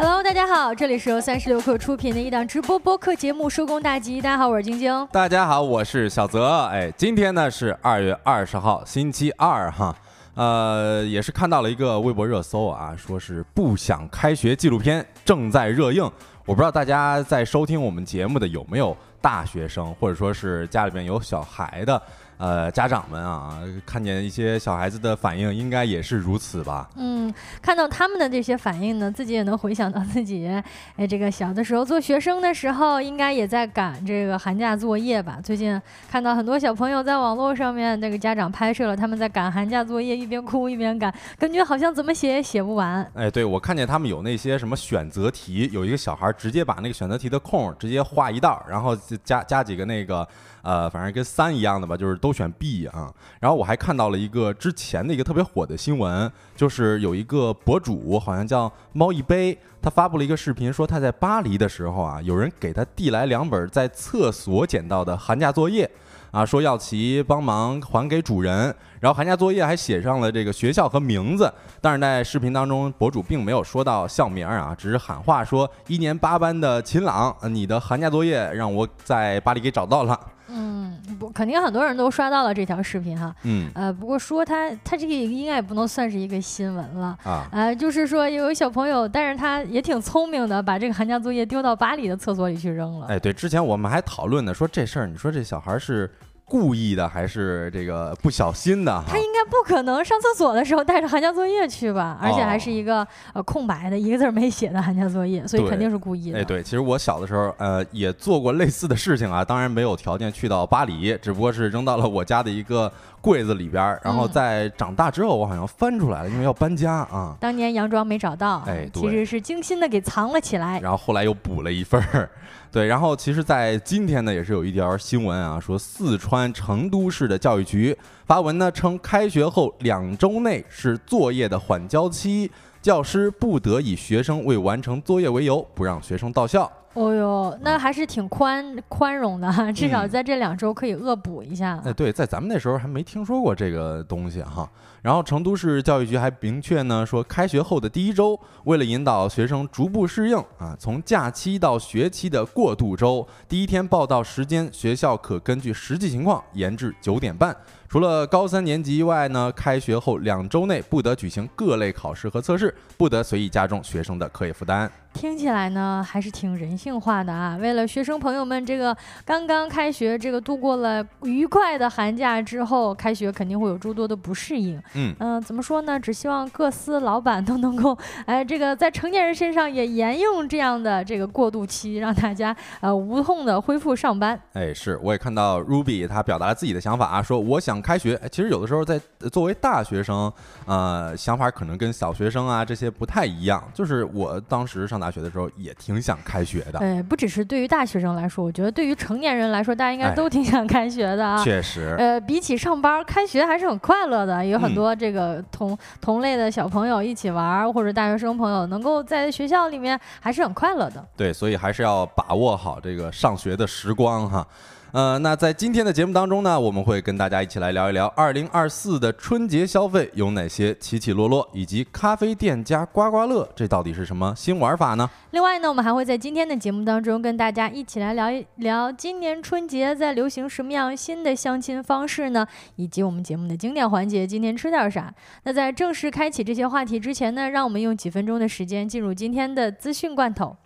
[0.00, 4.20] Hello，大家好，这里是由三十六克出品的一档直播播客节目《收工大吉》。
[4.22, 5.08] 大家好，我是晶晶。
[5.10, 6.66] 大家好，我是小泽。
[6.66, 9.92] 哎，今天呢是二月二十号，星期二哈。
[10.36, 16.04] 呃，也是看到了一个微博热搜啊，说是不想开学纪录片正在热映。
[16.46, 22.00] 我不知道大家在收听我们节目的有没有大学生，或者说是家里边有小孩的。
[22.38, 26.88] 呃，家长们啊，看见一些小孩子的反应，应该也是如此吧？
[26.94, 30.46] 嗯，看到他们的这些反应呢，自己也能回想到自己，
[30.96, 35.40] 哎，这个小的时候做学生的时候，应该也在赶这个寒假作业吧？
[35.42, 43.04] 最近看到很多小朋友在网络上面，那个家长拍摄了他们在赶寒假作业，一边哭一边赶，感觉好像怎么写也写不完。
[43.14, 50.26] 哎，对，我看见他们有那些什么选择题，有一个小孩直接把那个选择题的空直接画一道，然后加加几个那个。
[50.68, 53.10] 呃，反正跟三一样的吧，就是都选 B 啊。
[53.40, 65.90] 然后我还看到了一个之前的一个特别火的新闻，就是有一个博主，好像叫猫一杯，他发布了一个视频，说他在巴黎的时候啊，有人给他递来两本在厕所捡到的寒假作业，
[66.32, 68.76] 啊，说要其帮忙还给主人。
[69.00, 80.18] 然后寒假作业还写上了这个学校和名字，但是在视频当中，博主并没有说到校名啊，只是喊话说一年八班的秦朗，你的寒假作业让我在巴黎给找到了。
[80.50, 83.34] 嗯，不，肯定很多人都刷到了这条视频哈。
[83.42, 87.46] 嗯，呃，不过说他他这个应该也不能算是一个新闻了啊。
[87.52, 93.06] 呃，就是说有小朋友，但是他也挺聪明的，把这个寒假作业丢到巴黎的厕所里去扔了。
[93.08, 96.10] 哎，对，之前我们还讨论呢，说这事儿，你说这小孩是。
[96.48, 99.04] 故意的还是这个不小心的？
[99.06, 102.18] 他应该不可能上厕所的时候带着寒假作业去吧？
[102.20, 106.38] 而且还是一个呃空白的，一个字没写的寒假作业，所以肯定是故意的。
[106.38, 112.90] 哎，对，其实我小的时候呃也做过类似的事情啊，当然没有条件去到巴黎，只不过是扔到了我家的一个
[113.28, 117.36] 柜子里边，然后在长大之后我好像翻出来了，因为要搬家啊。
[117.38, 122.30] 当年佯装没找到，哎，其实是精心的给藏了起来，然后后来又补了一份儿。
[122.72, 127.94] 对，然后其实，在今天呢，也是有一条新闻啊，说四川成都市的教育局
[128.24, 136.70] 发文呢，称开学后两周内是作业的缓交期，教师不得以学生未完成作业为由不让学生到校。
[136.98, 141.80] 哦哟，那还是挺宽宽容的哈，至少在这两周可以恶补一下。
[141.84, 144.68] 哎，对，在咱们那时候还没听说过这个东西哈。
[145.00, 157.56] 然后成都市教育局还明确呢说，开学后的第一周，为了引导学生逐步适应啊，从假期到学期的过渡周，第一天报到时间，学校可根据实际情况延至九点半。
[157.88, 164.90] 除了高三年级外呢，开学后两周内不得举行各类考试和测试，不得随意加重学生的课业负担。
[165.14, 167.56] 听起来呢，还是挺人性化的啊。
[167.56, 168.94] 为了学生朋友们这个
[169.24, 174.78] 刚刚开学，这个度过了愉快的寒假之后，开学肯定会有诸多的不适应。
[174.94, 175.98] 嗯嗯，怎么说呢？
[175.98, 177.96] 只希望各司老板都能够，
[178.26, 184.38] 哎，这个在成年人身上也沿用这样的这个过渡期，让大家呃无痛的恢复上班。
[184.52, 187.77] 哎，是，我也看到 Ruby 他表达了自己的想法啊，说我想。
[187.80, 189.00] 开学，其实有的时候在
[189.30, 190.32] 作为大学生，
[190.66, 193.62] 呃，想法可能跟小学生啊这些不太一样。
[193.74, 196.78] 就是我当时上大学的时候也挺想开学的。
[196.78, 201.42] 对，不只是对于大学生来说，我觉得对于成年人来说，大家应该都挺想开学的啊。
[201.42, 201.94] 确实。
[201.98, 211.04] 呃，比起上班，开学还是很快乐的，有很多这个同同类的小朋友一起玩，或者大学生朋友能够在学校里面还是很快乐的。
[211.16, 214.46] 对，所以还是要把握好这个上学的时光哈。
[214.92, 225.08] 呃，那在今天的节目当中呢，我们会跟大家一起来聊一聊二零二四的春节消费有哪些起起落落，以及咖啡店加刮刮乐，这到底是什么新玩法呢？
[225.32, 232.46] 另外呢，我们还会在今天的节目当中跟大家一起来聊一聊今年春节在流行什么样新的相亲方式呢？
[232.76, 235.12] 以及我们节目的经典环节，今天吃点啥？
[235.42, 240.56] 那在正式开启这些话题之前呢，让我们用几分钟的时间进入今天的资讯罐头。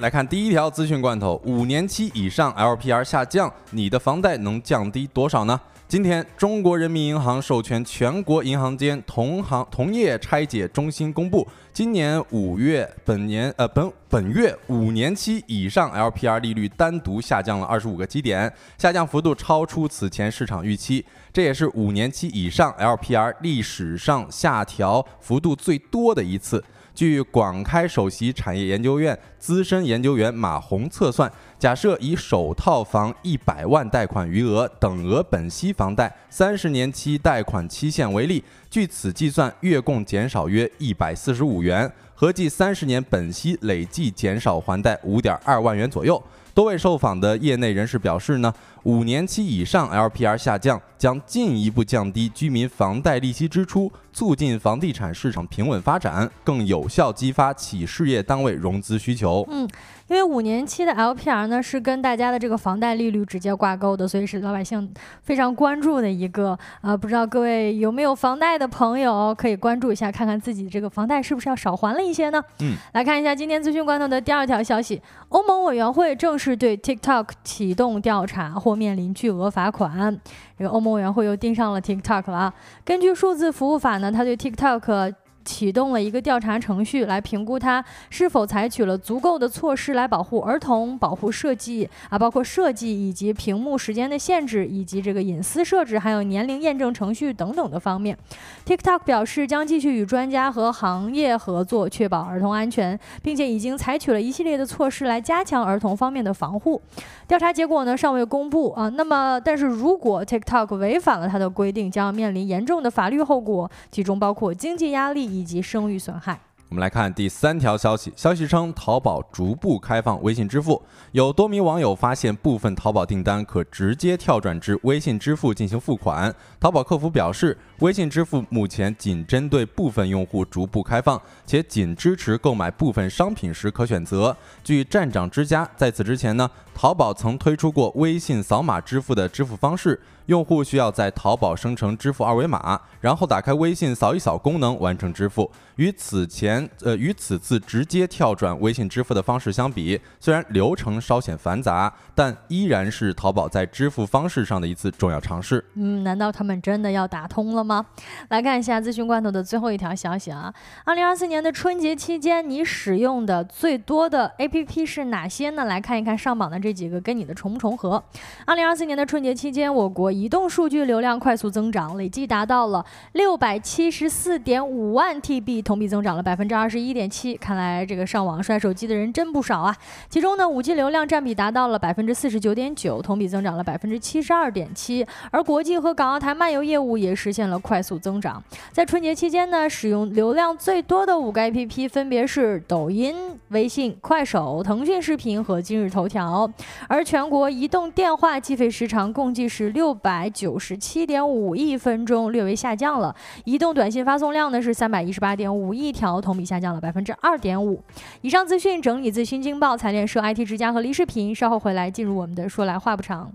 [0.00, 5.60] 来看第一条资讯罐头，五年期以上 LPR 下降，你的房贷能降低多少呢？
[5.86, 26.64] 今天，中国人民银行授权全国银行间同行同业拆解中心公布，今年五月本年呃本本月五年期以上 LPR 利率单独下降了二十五个基点，下降幅度超出此前市场预期，这也是五年期以上 LPR 历史上下调幅度最多的一次。
[27.00, 46.22] 据广开首席产业研究院资深研究员马红测算，假设以首套房一百万贷款余额等额本息房贷三十年期贷款期限为例，据此计算，月供减少约一百四十五元，合计三十年本息累计减少还贷五点二万元左右。
[46.54, 48.52] 多位受访的业内人士表示呢。
[48.84, 59.46] 五年期以上 LPR 下降，将进一步降低居民房贷利息支出，促进房地产市场平稳发展，更有效激发企事业单位融资需求。
[59.50, 59.68] 嗯，
[60.10, 64.92] 因为五年期的 LPR 呢是跟大家的这个房贷利率直接挂钩的，所以是老百姓
[65.22, 66.58] 非常关注的一个。
[66.80, 72.42] 呃，不知道各位有没有房贷的朋友，可以关注一下，看看自己这个房贷是不是要少还了一些呢？
[72.58, 78.50] 嗯，来看一下今天资讯关头的第二条消息：欧盟委员会正式对 TikTok 启动调查。
[78.50, 80.18] 或面临巨额罚款，
[80.58, 82.54] 这个欧盟委员会又盯上了 TikTok 了啊！
[82.84, 85.14] 根据数字服务法呢，它对 TikTok。
[85.50, 98.16] 启动了一个调查程序，来评估它是否采取了足够的措施来保护儿童、保护设计啊，包括设计以及屏幕时间的限制，以及这个隐私设置，还有年龄验证程序等等的方面。
[98.64, 106.80] TikTok 表示将继续与专家和行业合作，确保儿童安全，并且已经采取了一系列的措施来加强儿童方面的防护。
[107.26, 115.39] 调查结果呢尚未公布啊，那么但是如果 TikTok 违反了它的规定，将要面临严重的法律后果，其中包括经济压力。
[115.40, 116.38] 以及声誉损害。
[116.68, 126.32] 我们来看第三条消息，消息称淘宝逐步开放微信支付，有多名网友发现部分淘宝订单可直接跳转至微信支付进行付款。
[126.60, 134.36] 淘宝客服表示，微信支付目前仅针对部分用户逐步开放，且仅支持购买部分商品时可选择。
[134.62, 140.00] 据站长之家，在此之前呢，淘宝曾推出过微信扫码支付的支付方式。
[140.30, 145.50] 用户需要在淘宝生成支付二维码，然后打开微信扫一扫功能完成支付。
[145.74, 155.64] 与此前呃与此次直接跳转微信支付的方式相比，虽然流程稍显繁杂，但依然是淘宝在支付方式上的一次重要尝试。
[155.74, 157.84] 嗯，难道他们真的要打通了吗？
[158.28, 160.54] 来看一下咨询罐头的最后一条消息啊！
[160.84, 165.64] 二零二四年的春节期间，你使用的最多的 APP 是哪些呢？
[165.64, 168.00] 来看一看上榜的这几个跟你的重不重合。
[168.46, 177.34] 二零二四年的春节期间，我国移动数据流量快速增长，累计达到了六百七十四点五万 TB，同比增长了百分之二十一点七。
[177.38, 179.74] 看来这个上网摔手机的人真不少啊！
[180.10, 185.06] 其中呢，五 G 流量占比达到了百分之四十九点九，同比增长了百分之七十二点七。
[185.30, 188.42] 而国际和港澳台漫游业务也实现了快速增长。
[188.72, 193.16] 在春节期间呢，使用流量最多的五个 APP 分别是抖音、
[193.48, 196.46] 微信、快手、腾讯视频和今日头条。
[196.88, 200.09] 而全国移动电话计费时长共计是六百。
[200.10, 203.14] 百九十七点五亿分钟，略微下降了。
[203.44, 207.80] 移动短信发送量呢是三百一十八点五亿条，同比下降了百分之二点五。
[208.22, 213.30] 以上资讯整理自新京报、财联社、IT 之家和梨视频，稍后回来进入我们的说来话不长。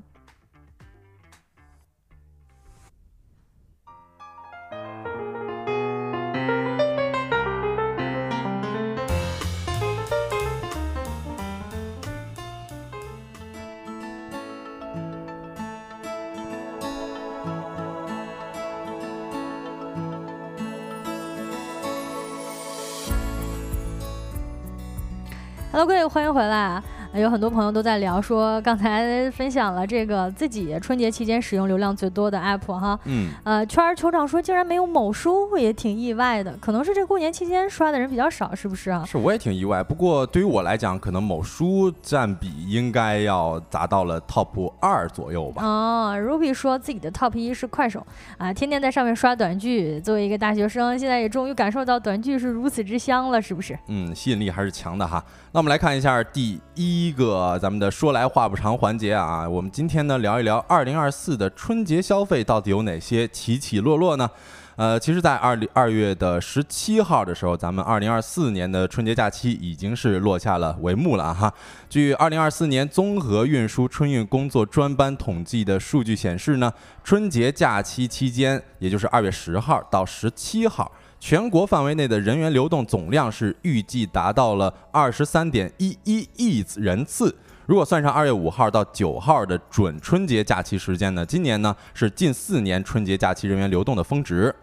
[25.76, 26.82] Hello，各位，欢迎回来。
[27.14, 39.04] 有很多朋友都在聊说，刚才分享了这个自己春节期间使用流量最多的 app 哈，嗯，呃，圈儿酋长说竟然没有某书，也挺意外的，可能是这过年期间刷的人比较少，是不是啊？
[39.06, 39.84] 是，我也挺意外。
[39.84, 45.62] 不过对于我来讲，可能某书占比应该要达到了 top 二左右吧。
[45.66, 48.06] 哦，Ruby 说自己的 top 一是快手
[48.38, 50.00] 啊，天天在上面刷短剧。
[50.02, 53.78] 作为一个大学生，现在也终于感受到短剧是如此之香了，是不是？
[53.88, 55.24] 嗯，吸引力还是强的哈。
[55.56, 64.30] 那我们来看一下第一个咱们的说来话不长环节啊，我们今天呢聊一聊二零二四的春节消费到底有哪些起起落落呢？
[64.76, 71.50] 呃，其实，在二零二月的十七号的时候，咱们二零二四年的春节假期已经是落下了帷幕了哈。
[71.90, 76.70] 据二零二四年综合运输春运工作专班统计的数据显示呢，
[77.02, 80.92] 春节假期期间，也就是二月十号到十七号。
[81.20, 87.36] 全国范围内的人员流动总量是预计达到了二十三点一一亿人次。
[87.66, 94.54] 如果算上二月五号到九号的准春节假期时间呢，今年呢是近四年春节假期人员流动的峰值。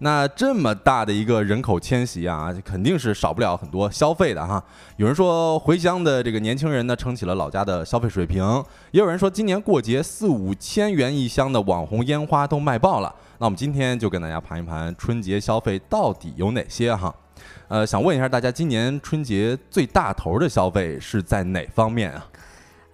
[0.00, 4.62] 那这么大的一个人口迁徙啊，肯定是少不了很多消费的哈。
[4.96, 13.14] 有人说回乡的这个年轻人呢，撑起了老家的消费水平；也有人说今年过节四五千元一箱的网红烟花都卖爆了。
[13.38, 17.14] 那我们今天就跟大家盘一盘春节消费到底有哪些哈。
[17.68, 22.26] 呃，想问一下大家，今年春节最大头的消费是在哪方面啊？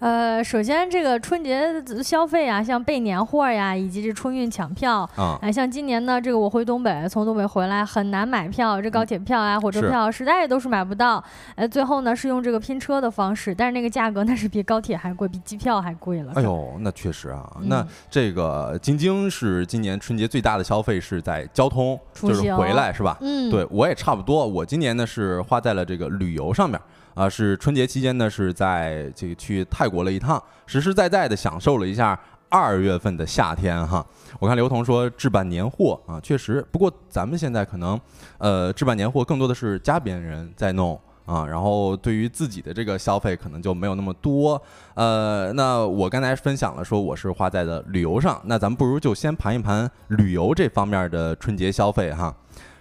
[0.02, 11.22] 呃，首先这个春节消费啊，像备年货呀，以及这春运抢票啊，哎，像今年呢，这个我回东北，从东北回来很难买票，这高铁票啊、火车票实在都是买不到。
[11.54, 16.32] 呃，最后呢是用这个拼车的方式，但是那个价格那是比高铁还贵，比机票还贵了。
[16.34, 23.16] 哎呦，那确实啊，那这个晶晶是今年春节最大的消费是在交通，就是回来是吧？
[23.20, 26.80] 嗯，对我也差不多，我今年呢是花在了这个旅游上面。
[27.14, 34.04] 啊，是春节期间呢，是在这个去泰国了一趟，实实在在的享受了一下二月份的夏天哈。
[34.38, 38.00] 我看刘同说置办年货啊，确实，不过咱们现在可能，
[38.38, 44.60] 呃，置办年货更多的是家边人在弄啊，然后对于自己的这个消费可能就没有那么多。
[44.94, 52.34] 呃，那我刚才分享了说我是花在了旅游上，那咱们不如就先盘一盘旅游这方面的春节消费哈。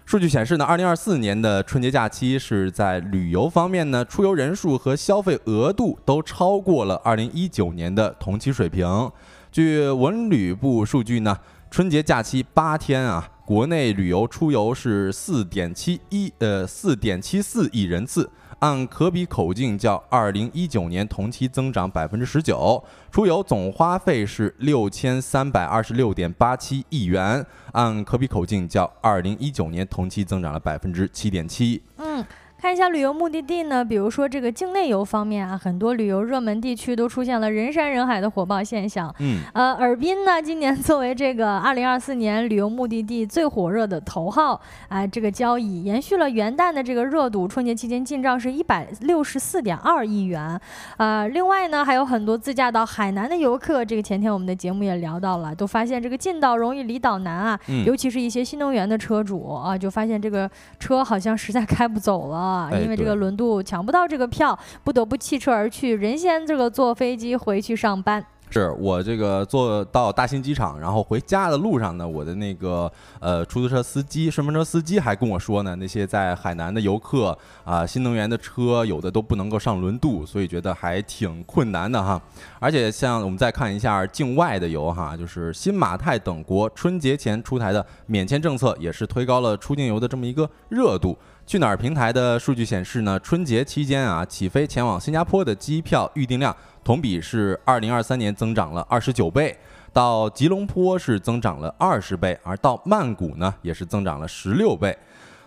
[0.06, 9.10] 数据显示呢，二零二四年的春节假期是在旅游方面呢，出游人数和消费额度都超过了二零一九年的同期水平。
[9.52, 11.38] 据文旅部数据呢，
[11.70, 18.30] 春节假期八天啊，国内旅游出游是四点七一呃四点七四亿人次。
[18.62, 31.82] 按可比口径较二零一九年同期增长百分之十九，出游总花费是六千三百二十六点八七亿元，按可比口径较二零一九年同期增长了百分之七点七。
[31.98, 32.24] 嗯。
[32.62, 39.12] 看一下旅游目的地呢，比如说这个境内游方面啊，很多旅游热门地区都出现了人山人海的火爆现象。
[39.18, 50.62] 嗯，呃，尔滨呢，今年作为这个二零二四年旅游目的地最火热的头号啊，这个交易延续了元旦的这个热度，春节期间进账是一百六十四点二亿元。
[50.98, 62.51] 啊，另外呢，还有很多自驾到海南的游客，这个前天我们的节目也聊到了，都发现这个进岛容易离岛难啊，尤其是一些新能源的车主啊，就发现这个车好像实在开不走了。
[62.52, 68.26] 啊，因为这个轮渡抢不到这个票，不得不弃车而去，人先这个坐飞机回去上班。
[68.54, 72.92] 是我这个坐到大兴机场，然后回家的路上呢，我的那个
[73.22, 82.22] 呃出租车司机、顺风车司机还跟我说呢，那些在海南的游客啊，新能源的车有的都不能够上轮渡，所以觉得还挺困难的哈。
[82.60, 91.18] 而且像我们再看一下境外的游哈，就是新马泰等国春节前出台的免签政策，也是推高了出境游的这么一个热度。
[91.52, 99.54] 去哪儿平台的数据显示呢，春节期间啊，起飞前往新加坡的机票预订量同比是二零二三年增长了二十九倍，
[99.92, 104.98] 到吉隆坡是增长了二十倍，而到曼谷呢也是增长了十六倍。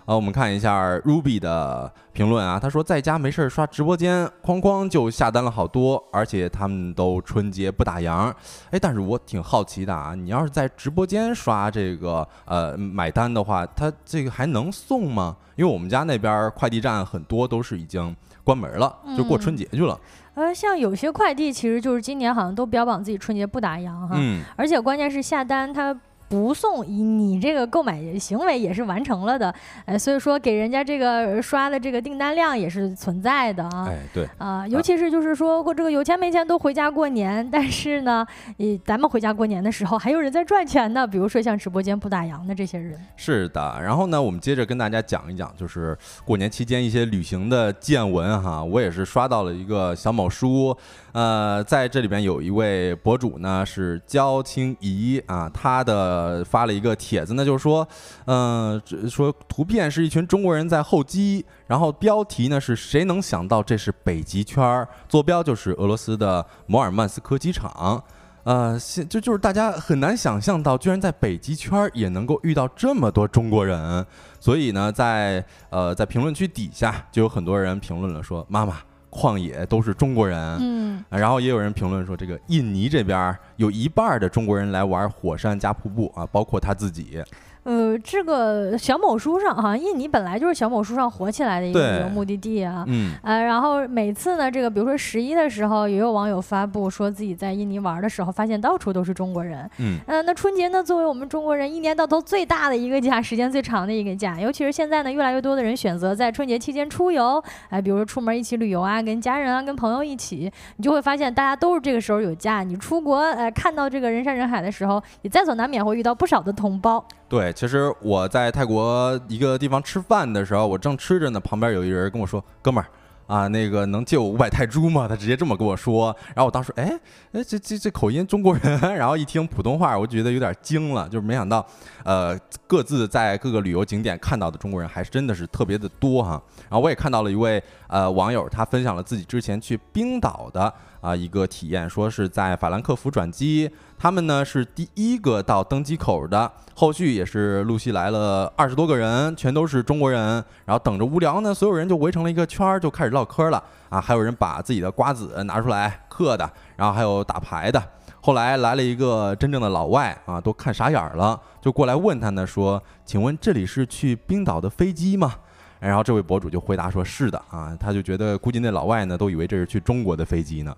[0.07, 8.31] 啊，我们看一下 Ruby 的评论啊，他说在家没事儿刷直播间，哐哐就下单了好多，而且他们都春节不打烊。
[8.71, 15.35] 哎，但是我挺好奇的啊，你要是在直播间刷这个呃买单的话，他这个还能送吗？
[15.57, 19.99] 因为我们家那边快递站很多都是已经关门了，就过春节去了。
[20.35, 24.21] 呃，像有些快递其实就是今年好像都标榜自己春节不打烊哈，
[24.55, 25.99] 而且关键是下单他。
[26.43, 29.55] 不送以，你这个购买行为也是完成了的，
[29.87, 33.87] 哎，所以说给人家这个刷的这个订单量也是存在的啊。
[33.89, 38.27] 哎，对啊，尤其是就是说过这个有钱没钱都回家过年，但是呢，
[38.57, 42.99] 你咱们回家过年的时候还有人在赚钱呢，比如说像直播间不打烊的这些人。
[43.17, 48.63] 是的，然后呢，我们接着跟大家讲一讲，就是过年期间一些旅行的见闻哈。
[48.63, 50.77] 我也是刷到了一个小某书，
[51.15, 56.45] 呃，在这里边有一位博主呢是焦清怡啊，他的。
[56.45, 57.87] 发了一个帖子呢，就是说，
[58.27, 64.89] 嗯，说图片是一群中国人在候机，然后标题呢是谁能想到这是北极圈儿？
[65.09, 68.03] 坐标就是俄罗斯的摩尔曼斯克机场，
[68.43, 74.05] 呃，现就就是大家很难想象到，居然在北极圈也能够遇到这么多中国人，
[74.41, 78.79] 所以呢，在呃在评论区底下就有很多人评论了，说妈妈。
[79.15, 87.23] 旷野都是中国人，嗯，然后也有人评论说，这个印尼这边有一半的中国人来玩火山加瀑布啊，包括他自己。
[87.65, 92.85] 呃，这个小某书上哈，印尼本来就是小某书上火起来的一个旅游目的地啊。
[92.87, 93.13] 嗯。
[93.23, 99.69] 呃，然后每次呢，这个比如说十一的时候，也有网友发布说自己在印尼玩的时候，发现到处都是中国人。
[99.79, 99.99] 嗯。
[100.07, 112.63] 呃，那春节呢，作为我们中国人一年到头最大的一个假，时间最长的一个假，尤其是现在呢，越来越多的人选择在春节期间出游，哎，比如说出门一起旅游啊，跟家人啊，跟朋友一起，你就会发现大家都是这个时候有假。
[112.63, 117.03] 你出国，呃，看到这个人山人海的时候，你在所难免会遇到不少的同胞。
[117.35, 122.87] 对，其实我在泰国一个地方吃饭的时候，我正吃着呢，旁边有一人跟我说：“哥们儿。”
[123.27, 125.09] 啊，那个能借我五百泰铢吗？
[125.09, 126.97] 他直接这么跟我说，然后我当时，哎，
[127.33, 131.67] 哎，这这这口音中国人， 然后一听普通话，我觉得有点惊了，就是没想到，
[132.05, 132.39] 呃，
[132.69, 136.41] 各自在各个旅游景点看到的中国人还是真的是特别的多哈。
[136.69, 140.73] 然后我也看到了一位呃网友，他分享了自己之前去冰岛的。
[141.01, 143.71] 啊，一个体验，说是在法兰克福转机，
[144.05, 150.21] 他们呢是第一个到登机口的，后续也是陆续来了二十多个人，全都是中国人，
[150.67, 157.83] 然后等着无聊呢，所有人就围成了一个圈儿，就开始唠嗑了啊，还有人把自己的瓜子拿出来嗑的，然后还有打牌的，
[158.21, 165.33] 后来来了一个真正的老外啊，都看傻眼了，就过来问他呢，说，请问这里是去冰岛的飞机吗？
[165.81, 170.77] 然后这位博主就回答说是的啊，他就觉得估计那老外呢都以为这是去中国的飞机呢。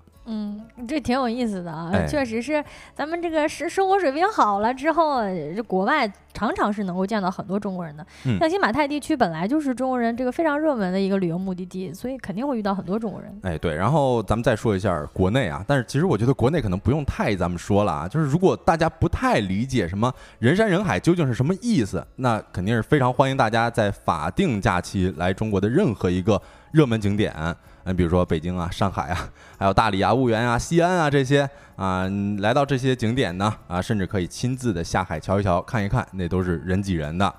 [0.87, 2.64] 嗯，这挺有意思的啊，确实是
[2.95, 8.07] 咱们这个生生活水平好了之后，这国外常常是能够见到很多中国人的。
[8.38, 13.37] 像新马泰地区本来就是中国人这个非常热门的一个旅游目的地，所以肯定会遇到很多中国人。
[13.43, 26.40] 哎，对，然后咱们再说一下国内啊，但是其实我觉得国内可能不用太咱们说了啊，就是如果大家不太理解什么人山人海究竟是什么意思，那肯定是非常欢迎大家在法定假期来中国的任何一个
[26.73, 27.35] 热门景点。
[27.88, 32.05] 嗯，比如说北京啊、上海啊，还有大理啊、婺源啊、西安啊这些啊，
[32.38, 37.33] 来到这些景点呢啊，甚至可以亲自的下海瞧一瞧、看一看，那都是人挤人的。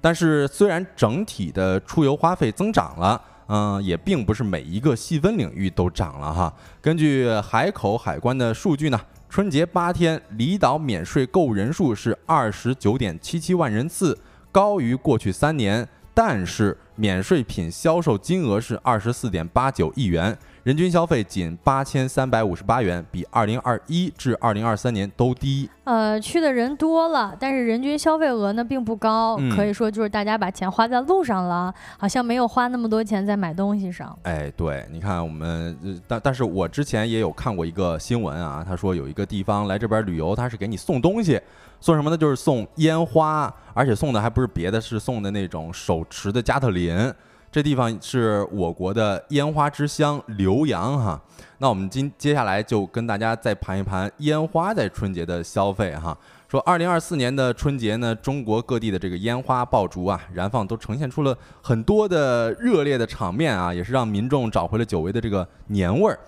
[0.00, 6.54] 但是虽然整体的出游花费增长了，嗯，也并不是每一个细分领域都涨了哈。
[6.80, 14.16] 根据海口海关的数据呢，春节八天离岛免税购物人数是二十九点七七万人次，
[14.52, 15.88] 高于过去三年，
[16.18, 16.76] 但是。
[17.00, 25.70] 免税品销售金额是二十四点八九亿元，人均消费仅八千三百五十八元，比二零二一至二零二三年都低。
[25.84, 34.18] 呃，去的人多了，但是人均消费额呢并不高，可以说就是大家把钱花在路上了，好像没有花那么多钱在买东西上。
[34.24, 41.40] 哎，对，你看我们，但但是我之前也有看过一个新闻啊，他说有一个地方来这边旅游，他是给你送东西。
[41.80, 42.16] 送什么呢？
[42.16, 47.12] 就是送烟花，而且送的还不是别的，是送的那种手持的加特林。
[47.50, 51.20] 这地方是我国的烟花之乡浏阳哈。
[51.58, 56.16] 那我们今接下来就跟大家再盘一盘烟花在春节的消费哈。
[56.46, 66.18] 说二零二四年的春节呢，中国各地的这个烟花爆竹啊，燃放都呈现出了很多的热烈的场面啊，也是让民众找回了久违的这个年味儿。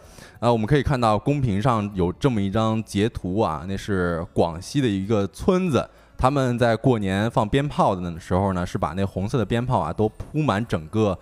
[0.41, 11.19] 啊，我们可以看到公屏上有这么一张截图啊，那是广西的一个村子，他们在过年放鞭炮的时候呢，是把那红色的鞭炮啊都铺满整个，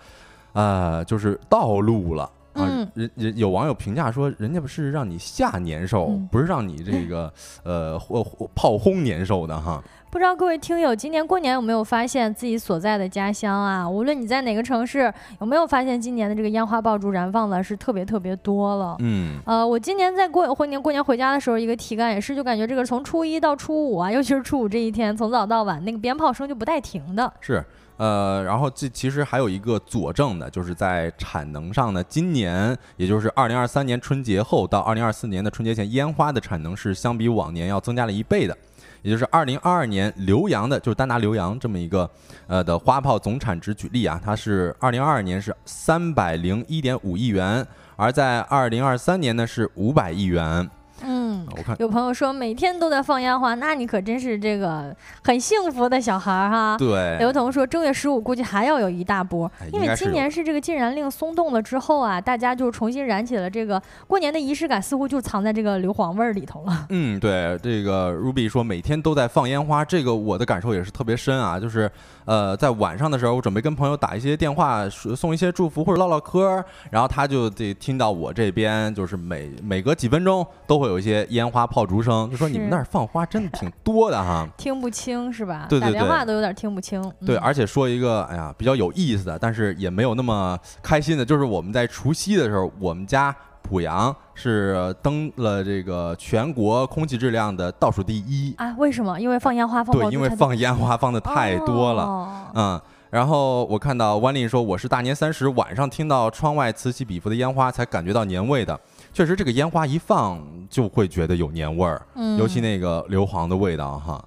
[0.53, 2.31] 呃，就是道路了
[2.63, 2.87] 啊。
[2.93, 7.31] 人人有网友评价说，人家不是让你下年兽，不是让你这个
[7.63, 7.99] 呃
[8.55, 9.81] 炮轰年兽的哈。
[10.11, 13.87] 不知道各位听友今年过年有没有发现自己所在的家乡啊？
[13.87, 18.95] 无论你在哪个城市，有没有发现今年的这个烟花爆竹燃放的是特别特别多了？
[19.01, 27.31] 嗯，呃，我今年在过过年过年回家的时候，一个体感也是，就感觉这个从初一到初五啊，尤其是初五这一天，从早到晚那个鞭炮声就不带停的。
[27.39, 27.63] 是，
[27.99, 38.57] 呃，然后这其实还有一个佐证的，就是在产能上呢，今年也就是二零二三年春节后到二零二四年的春节前，烟花的产能是相比往年要增加了一倍的。
[39.01, 42.09] 也就是二零二二年浏阳的，就是单拿浏阳这么一个，
[42.47, 50.69] 呃的花炮总产值举例啊，它是二零二二年是三百零一点五亿元，而在二零二三年呢是五百亿元。
[51.03, 56.75] 嗯，我看有朋友说每天都在放烟花，那你可真是这个很幸福的小孩儿哈。
[56.77, 66.87] 对，刘彤说正月十五估计还要有一大波，因为今年是这个禁燃令松动了之后啊，大家就重新燃起了这个过年的仪式感，似乎就藏在这个硫磺味儿里头了。
[66.89, 71.89] 嗯，对，这个 Ruby 说每天都在放烟花，这个我的感受也是特别深啊，就是
[72.25, 80.88] 呃在晚上的时候，我准备跟朋友打一些电话，送一些祝福或者唠唠嗑，然后他就得听到我这边就是每每隔几分钟都会。
[80.89, 85.67] 有一些烟花炮竹声，就说你们那儿放花真的挺多的哈， 听不清是吧？
[85.69, 87.01] 对对对，打电话都有点听不清。
[87.25, 98.73] 对，而且说一个，哎呀，比较有意思的，但是也没有那么开心的，就是我们在除夕的时候，我们家濮阳是登了这个全国空气质量的倒数第一啊？
[98.77, 99.19] 为什么？
[99.19, 102.51] 因为放烟花放对，因为放烟花放的太多了。
[102.55, 108.79] 嗯，然后我看到万丽说，我是大年三十晚上听到窗外此起彼伏的烟花，才感觉到年味的。
[109.11, 112.01] 确实，这个烟花一放就会觉得有年味儿，
[112.37, 114.23] 尤其那个硫磺的味道哈。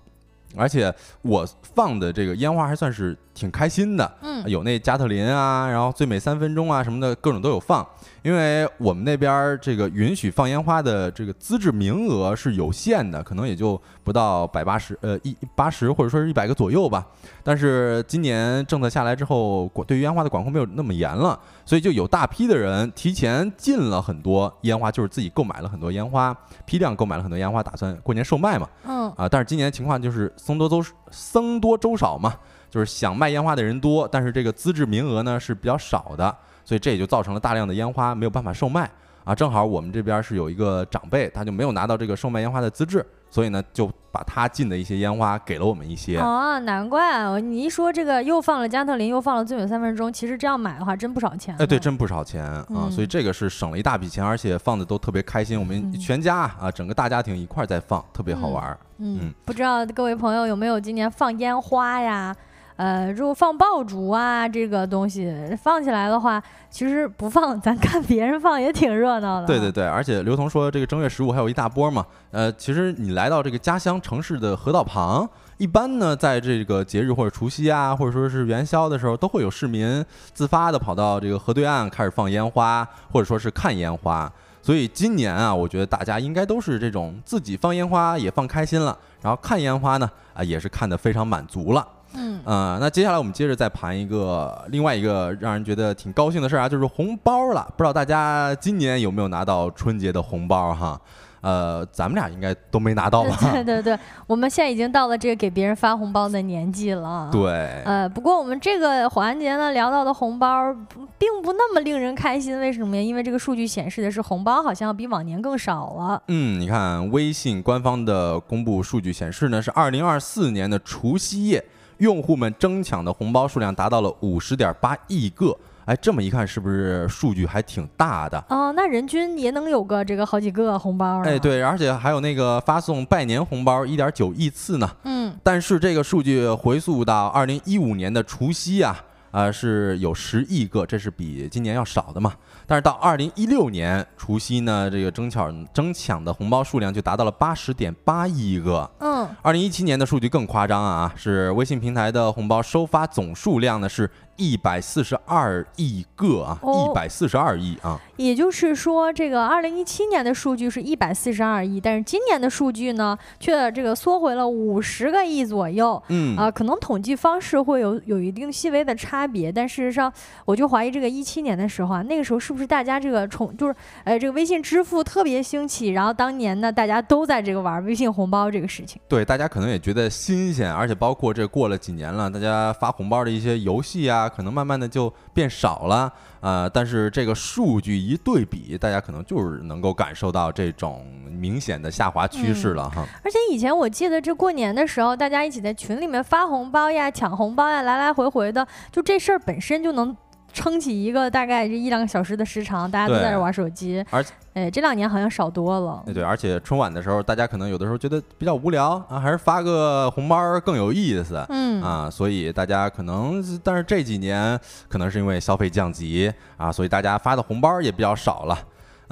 [0.56, 7.86] 而且我放的这个烟花还算是挺开心的，嗯，有那加特林啊，然后最美三分钟啊什么的，各种都有放。
[8.22, 17.04] 因为我们那边这个允许放烟花的这个资质名额是有限的，可能也就不到百八十，呃一八十或者说是一百个左右吧。
[17.42, 28.68] 但是今年政策下来之后，对于烟花的管控没有那么严了，所以就有大批的人提前进了很多烟花，就是自己购买了很多烟花，批量购买了很多烟花，打算过年售卖嘛。
[28.84, 32.34] 嗯啊，但是今年情况就是僧多粥僧多粥少嘛，
[32.68, 36.36] 就是想卖烟花的人多，但是这个资质名额呢是比较少的。
[36.64, 38.90] 所以这也就造成了大量的烟花没有办法售卖
[39.22, 39.32] 啊！
[39.32, 46.18] 正好我们这边是有一个长辈，他就没有拿到这个售卖烟花的资质，所以呢就把他进的一些烟花给了我们一些。
[46.18, 51.56] 哦，难怪你一说这个又放了加特林，又放了最美三分钟，其实这样买的话真不少钱。
[51.58, 52.90] 哎，对，真不少钱啊！
[52.90, 58.78] 所以这个是省了一大笔钱，而且放的都特别开心，我们全家啊，整个大家庭一块在放，特别好玩。
[58.98, 62.36] 嗯，不知道各位朋友有没有今年放烟花呀？
[62.76, 65.32] 呃，如果放爆竹啊，这个东西
[65.62, 69.46] 放起来的话，其实不放，咱看别人放也挺热闹的。
[69.46, 72.04] 对对对，而且刘彤说这个正月十五还有一大波嘛。
[72.30, 84.32] 呃，其实你来到这个家乡城市的河道旁，一般呢，在这个节日或者除夕啊，或者说是元宵的时候，都会有市民自发的跑到这个河对岸开始放烟花，或者说是看烟花。
[84.62, 91.86] 所以今年啊，我觉得大家应该都是这种自己放烟花也放开心了，然后看烟花呢，啊，也是看得非常满足了。
[92.14, 97.66] 嗯呃，那接下来我们接着再盘一个另外一个让人觉得挺高兴的事儿啊，就是红包了。
[97.76, 101.00] 不知道大家今年有没有拿到春节的红包哈？
[101.40, 103.36] 呃，咱们俩应该都没拿到吧？
[103.50, 103.98] 对对对，
[104.28, 107.28] 我们现在已经到了这个给别人发红包的年纪了。
[107.32, 107.50] 对。
[107.84, 110.72] 呃，不过我们这个环节呢，聊到的红包
[111.18, 113.02] 并不那么令人开心，为什么呀？
[113.02, 116.22] 因为这个数据显示的是红包好像比往年更少了。
[116.28, 121.64] 嗯，你看微信官方的公布数据显示呢，是二零二四年的除夕夜。
[121.98, 128.42] 用户们争抢的红包数量达到了五十点八亿个，哎，这么一看，是不是数据还挺大的？
[128.48, 134.90] 哦，那人均也能有个这个好几个红包哎，对，而且还有那个发送拜年红包一点九亿次呢。
[135.04, 142.32] 嗯，但是这个数据回溯到二零一五年的除夕啊，啊是有十亿个，这是比今年要少的嘛。
[142.64, 148.88] 但是到二零一六年除夕呢，这个争抢争抢的红包数量就达到了八十点八亿个。
[149.00, 154.08] 嗯，二零一七年的数据更夸张啊，是微信平台的红包收发总数量呢是。
[154.36, 166.02] 一百四十二亿个啊，一百四十二亿啊，也就是说，这个二零一七年的数据是一百四十二亿，但是今年的数据呢，却这个缩回了五十个亿左右。
[166.08, 170.12] 嗯啊，可能统计方式会有有一定细微的差别，但事实上，
[170.44, 179.00] 我就怀疑这个一七年的时候啊，那个时候是不是大家这个充就是呃这个微信支付特别兴起，然后当年呢大家都在这个玩微信红包这个事情。
[179.06, 184.21] 对，大家可能也觉得新鲜，而且包括这过了几年了，大家发红包的一些游戏啊。
[184.28, 193.06] 可能慢慢的就变少了啊，但是这个数据一对比，大家可能就是能够感受到这种明显的下滑趋势了哈。
[193.24, 200.16] 而且以前我记得这过年的时候，大家一起在群里面发红包呀、抢红包呀，来来回回的，就这事儿本身就能。
[200.52, 206.02] 撑起一个大概这一两个小时的时长，大家都在这玩手机，而且，哎，这两年好像少多了。
[206.12, 211.44] 对，而且春晚的时候，大家可能有的时候觉得比较无聊啊，还是发个红包更有意思。
[211.48, 218.58] 嗯啊，所以大家可能，但是这几年可能是因为消费降级啊，所以大家发的红包也比较少了。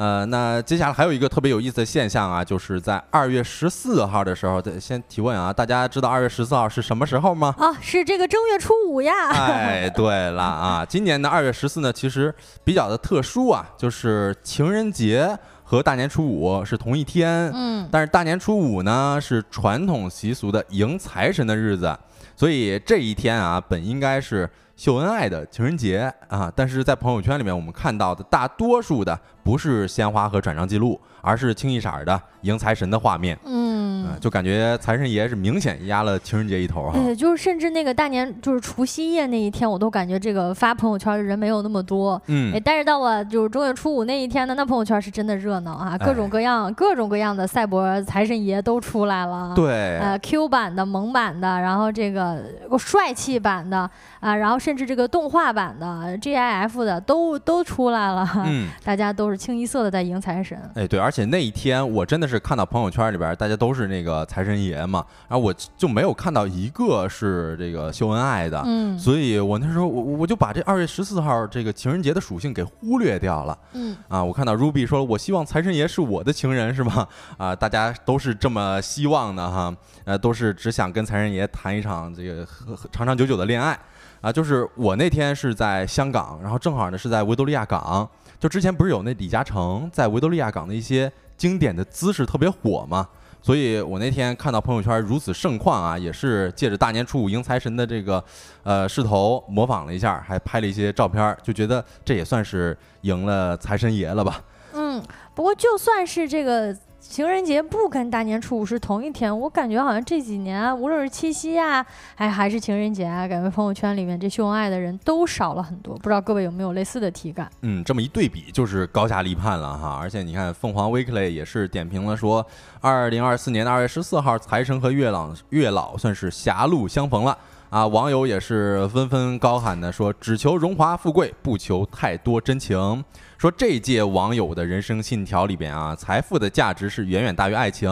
[0.00, 7.54] 呃，那接下来还有一个特别有意思的现象啊，就是在二月十四号的时候，先提问啊，大家知道二月十四号是什么时候吗？
[7.58, 9.12] 啊，是这个正月初五呀。
[9.28, 12.34] 哎，对了啊，今年的二月十四呢，其实
[12.64, 17.52] 比较的特殊啊，就是情人节和大年初五是同一天。
[17.52, 21.94] 嗯，但是大年初五呢是传统习俗的迎财神的日子，
[22.34, 24.48] 所以这一天啊，本应该是。
[24.80, 33.38] 秀恩爱的情人节啊，但是在朋友圈里面，我们看到的大多数的不是鲜花和转账记录，而是清一色的迎财神的画面。
[33.44, 36.92] 嗯，就感觉财神爷是明显压了情人节一头哈。
[36.94, 42.20] 对，就是甚至那个大年就是除夕夜那一天，我都感觉这个发朋友圈的人没有那么多。
[42.28, 49.52] 嗯，但是到了就是正月初五那一天呢，那朋友圈是真的热闹啊，各种各样、各种各样的赛博财神爷都出来了。
[49.54, 52.42] 对，呃，Q 版的、萌版的，然后这个
[52.78, 53.88] 帅气版的
[54.20, 60.56] 啊，然后甚甚至这个动画版的 GIF 的都都出来了，嗯， 大家都是清一色的在迎财神。
[60.76, 77.08] 哎，对，而且那一天我真的是看到朋友圈里边大家都是那个财神爷嘛，然后我就没有看到一个是这个秀恩爱的，嗯，所以我那时候我我就把这二月十四号这个情人节的属性给忽略掉了，嗯，啊，我看到 Ruby 说我希望财神爷是我的情人是吧？
[77.38, 82.46] 啊，大家都是这么希望的哈，呃，都是只想跟财神爷谈一场这个
[82.92, 83.78] 长长久久的恋爱。
[84.20, 88.06] 啊，就是我那天是在香港，然后正好呢是在维多利亚港。
[88.40, 93.06] 就之前不是有那李嘉诚在维多利亚港的一些经典的姿势特别火嘛，
[93.42, 98.24] 所以我那天看到朋友圈如此盛况啊，也是借着大年初五迎财神的这个
[98.62, 104.42] 呃势头模仿了一下，还拍了一些照片，就觉得这也算是迎了财神爷了吧。
[104.72, 105.02] 嗯，
[105.34, 106.74] 不过就算是这个。
[107.00, 111.84] 情人节不跟大年初五是同一天，我感觉好像这几年，无论是七夕啊，
[112.14, 115.96] 还还是情人节啊，感觉朋友圈里面这秀恩爱的人都少了很多。
[115.96, 117.50] 不知道各位有没有类似的体感？
[117.62, 119.98] 嗯，这么一对比，就是高下立判了哈。
[120.00, 122.46] 而且你看，凤凰 Weekly 也是点评了说，
[122.80, 127.36] 二零二四年的二月十四号，财神和月老月老算是狭路相逢了
[127.70, 127.86] 啊。
[127.86, 133.04] 网友也是纷纷高喊的说，只求荣华富贵，不求太多真情。
[133.38, 137.88] 说这届网友的人生信条里边啊，财富的价值是远远大于爱情。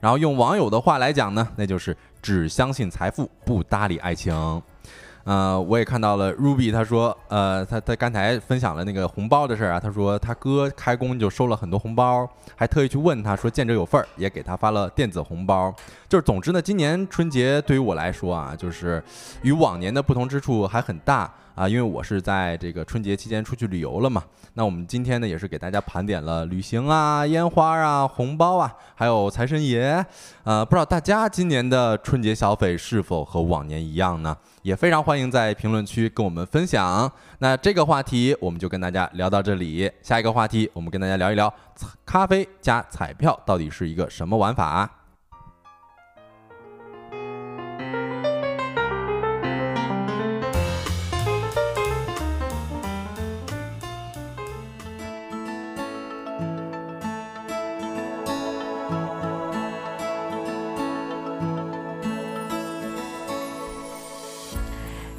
[0.00, 4.62] 然后用网友的话来讲呢，那就是只相信财富，不搭理爱情。
[5.24, 15.72] 呃，我也看到了 Ruby，他说，呃，他他刚才分享了那个红包的事儿啊，他说他哥开工就收了很多红包，还特意去问他说见者有份儿，也给他发了电子红包。
[16.08, 19.02] 就是总之呢，今年春节对于我来说啊，就是
[19.42, 21.30] 与往年的不同之处还很大。
[21.54, 24.22] 啊，因为我是在这个春节期间出去旅游了嘛，
[24.54, 30.04] 那我们今天呢也是给大家盘点了旅行啊、烟花啊、红包啊，还有财神爷。
[30.44, 34.36] 呃，不知道大家今年的春节消费是否和往年一样呢？
[34.62, 37.10] 也非常欢迎在评论区跟我们分享。
[37.38, 41.52] 那这个话题我们就跟大家聊到这里，下一个话题我们跟大家聊一聊
[42.04, 44.99] 咖啡加彩票到底是一个什么玩法。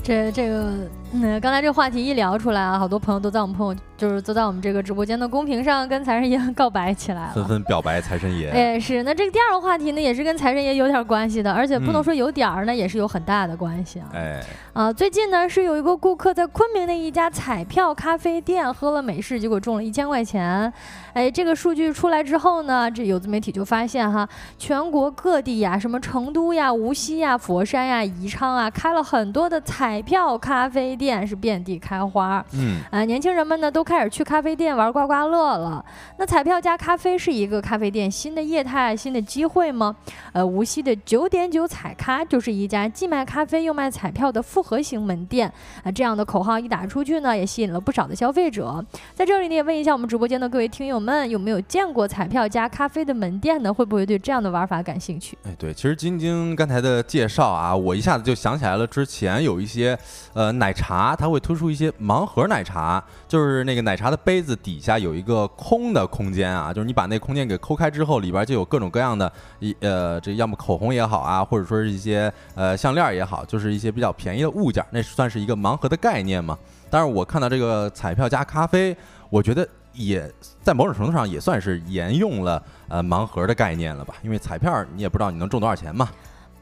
[0.03, 0.73] 这这个，
[1.13, 8.49] 嗯，刚才这话题一聊出来啊，好多朋友都在我们朋友，就是都在我们这个直播间的公屏上跟财神爷 告白起来了，纷纷表白财神爷。
[8.49, 9.03] 哎，是。
[9.03, 14.09] 那这个第二个话题呢，也是跟财神爷有点关系的，而且不能说有点儿呢，也是有很大的关系啊。
[14.13, 14.41] 哎，
[14.73, 20.73] 啊，最近呢是有一个顾客在昆明的一家彩票咖啡店喝了美式，结果中了一千块钱。
[21.13, 32.43] 哎，这个数据出来之后呢，这有自媒体就发现哈，全国各地呀，什么成都呀、无锡呀、佛山呀、宜昌啊，开了很多的彩票咖啡店，是遍地开花。
[32.53, 35.83] 嗯，啊，年轻人们呢都开始去咖啡店玩刮刮乐了。
[36.17, 39.93] 那彩票加咖啡是一个咖啡店新的业态、新的机会吗？
[40.31, 45.51] 呃，无锡的九点九彩咖就是一家既卖咖啡又卖彩票的复合型门店。
[45.83, 48.81] 啊，这样的口号一打出去呢，也吸引了不少的消费者。
[49.13, 51.01] 在这里呢，也问一下我们直播间的各位听友。
[51.01, 53.73] 们有没有见过彩票加咖啡的门店呢？
[53.73, 55.37] 会不会对这样的玩法感兴趣？
[55.43, 59.97] 哎，对，其实晶晶刚才的介绍啊，我一下子就想起来了，之前有一些
[60.33, 76.57] 呃奶茶，它会推出一些盲盒奶茶，就是那个奶茶的杯子底下有一个空的空间啊，就是你把那空间给抠开之后，里边就有各种各样的一呃，这要么口红也好啊，或者说是一些呃项链也好，就是一些比较便宜的物件，那算是一个盲盒的概念嘛。
[76.89, 78.95] 但是我看到这个彩票加咖啡，
[79.29, 79.67] 我觉得。
[79.93, 80.25] 也
[80.61, 86.09] 在某种程度上也算是沿用了呃盲盒的概念了吧，因为彩票你也不知道你能中多少钱嘛。